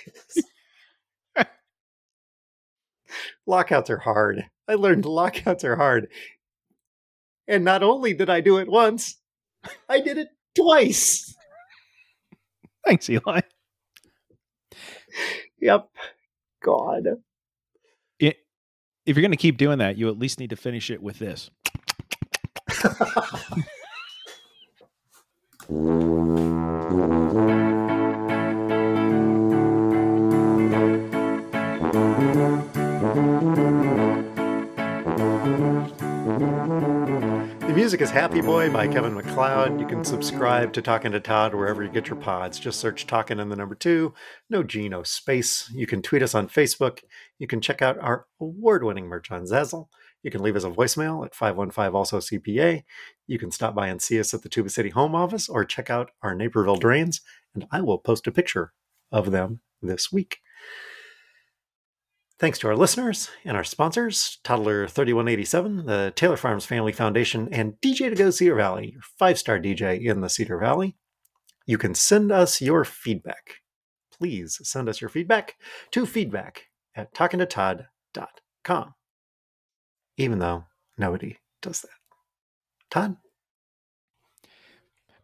[3.46, 4.44] Lockouts are hard.
[4.68, 6.08] I learned lockouts are hard.
[7.48, 9.16] And not only did I do it once,
[9.88, 11.34] I did it twice.
[12.86, 13.40] thanks eli
[15.60, 15.88] Yep.
[16.64, 17.04] God.
[18.18, 18.38] it,
[19.06, 21.18] if you're going to keep doing that you at least need to finish it with
[21.18, 21.50] this
[37.82, 39.80] music is Happy Boy by Kevin MacLeod.
[39.80, 42.60] You can subscribe to Talking to Todd wherever you get your pods.
[42.60, 44.14] Just search Talking in the number two.
[44.48, 45.68] No G, no space.
[45.74, 47.00] You can tweet us on Facebook.
[47.40, 49.88] You can check out our award winning merch on Zazzle.
[50.22, 52.84] You can leave us a voicemail at 515 also CPA.
[53.26, 55.90] You can stop by and see us at the Tuba City home office or check
[55.90, 57.20] out our Naperville drains,
[57.52, 58.74] and I will post a picture
[59.10, 60.38] of them this week.
[62.42, 67.74] Thanks to our listeners and our sponsors, Toddler 3187, the Taylor Farms Family Foundation, and
[67.74, 70.96] DJ to Go Cedar Valley, your five star DJ in the Cedar Valley.
[71.66, 73.58] You can send us your feedback.
[74.18, 75.54] Please send us your feedback
[75.92, 76.64] to feedback
[76.96, 78.94] at talkingtotodd.com.
[80.16, 80.64] Even though
[80.98, 81.90] nobody does that.
[82.90, 83.18] Todd?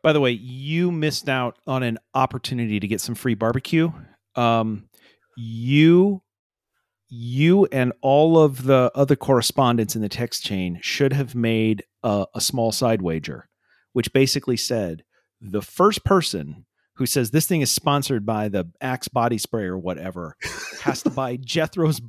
[0.05, 3.91] By the way, you missed out on an opportunity to get some free barbecue.
[4.37, 4.89] Um,
[5.37, 6.23] you,
[7.09, 12.27] you, and all of the other correspondents in the text chain should have made a,
[12.35, 13.49] a small side wager,
[13.93, 15.05] which basically said
[15.41, 19.79] the first person who says this thing is sponsored by the Axe body spray or
[19.79, 20.37] whatever
[20.83, 22.01] has to buy Jethro's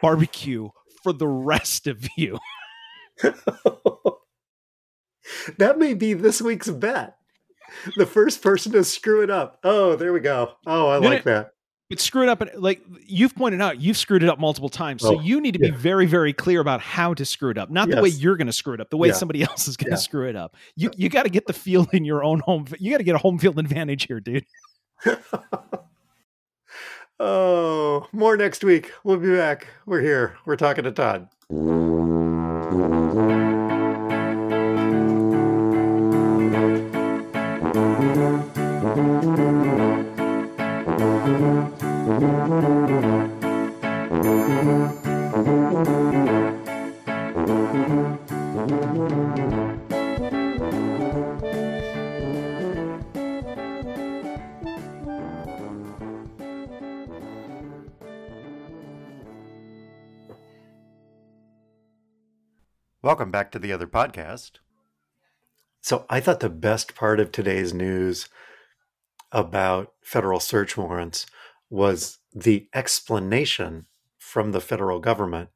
[0.00, 0.68] barbecue
[1.02, 2.38] for the rest of you.
[5.58, 7.16] that may be this week's bet.
[7.96, 9.58] The first person to screw it up.
[9.64, 10.52] Oh, there we go.
[10.66, 11.51] Oh, I like that.
[11.92, 15.02] But screw it up, and like you've pointed out, you've screwed it up multiple times.
[15.02, 15.72] So Oh, you need to yeah.
[15.72, 17.68] be very, very clear about how to screw it up.
[17.70, 19.14] Not the way you're going to screw it up, the way Yeah.
[19.14, 20.00] somebody else is going to Yeah.
[20.00, 20.56] screw it up.
[20.74, 22.64] You you got to get the field in your own home.
[22.78, 24.46] You got to get a home field advantage here, dude.
[27.20, 28.92] oh, more next week.
[29.04, 29.66] We'll be back.
[29.84, 30.36] We're here.
[30.46, 31.28] We're talking to Todd.
[63.12, 64.52] Welcome back to the other podcast.
[65.82, 68.30] So, I thought the best part of today's news
[69.30, 71.26] about federal search warrants
[71.68, 73.84] was the explanation
[74.16, 75.50] from the federal government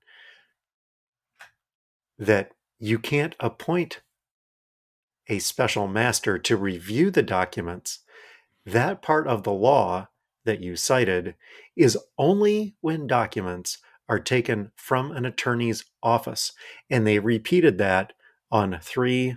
[2.19, 4.03] that you can't appoint
[5.27, 8.01] a special master to review the documents.
[8.67, 10.09] That part of the law
[10.45, 11.37] that you cited
[11.75, 13.79] is only when documents
[14.09, 16.53] are taken from an attorney's office.
[16.91, 18.13] And they repeated that
[18.51, 19.37] on three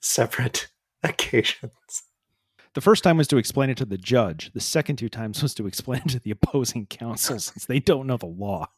[0.00, 0.68] separate
[1.02, 2.02] occasions.
[2.74, 4.52] The first time was to explain it to the judge.
[4.52, 8.06] The second two times was to explain it to the opposing counsel since they don't
[8.06, 8.68] know the law.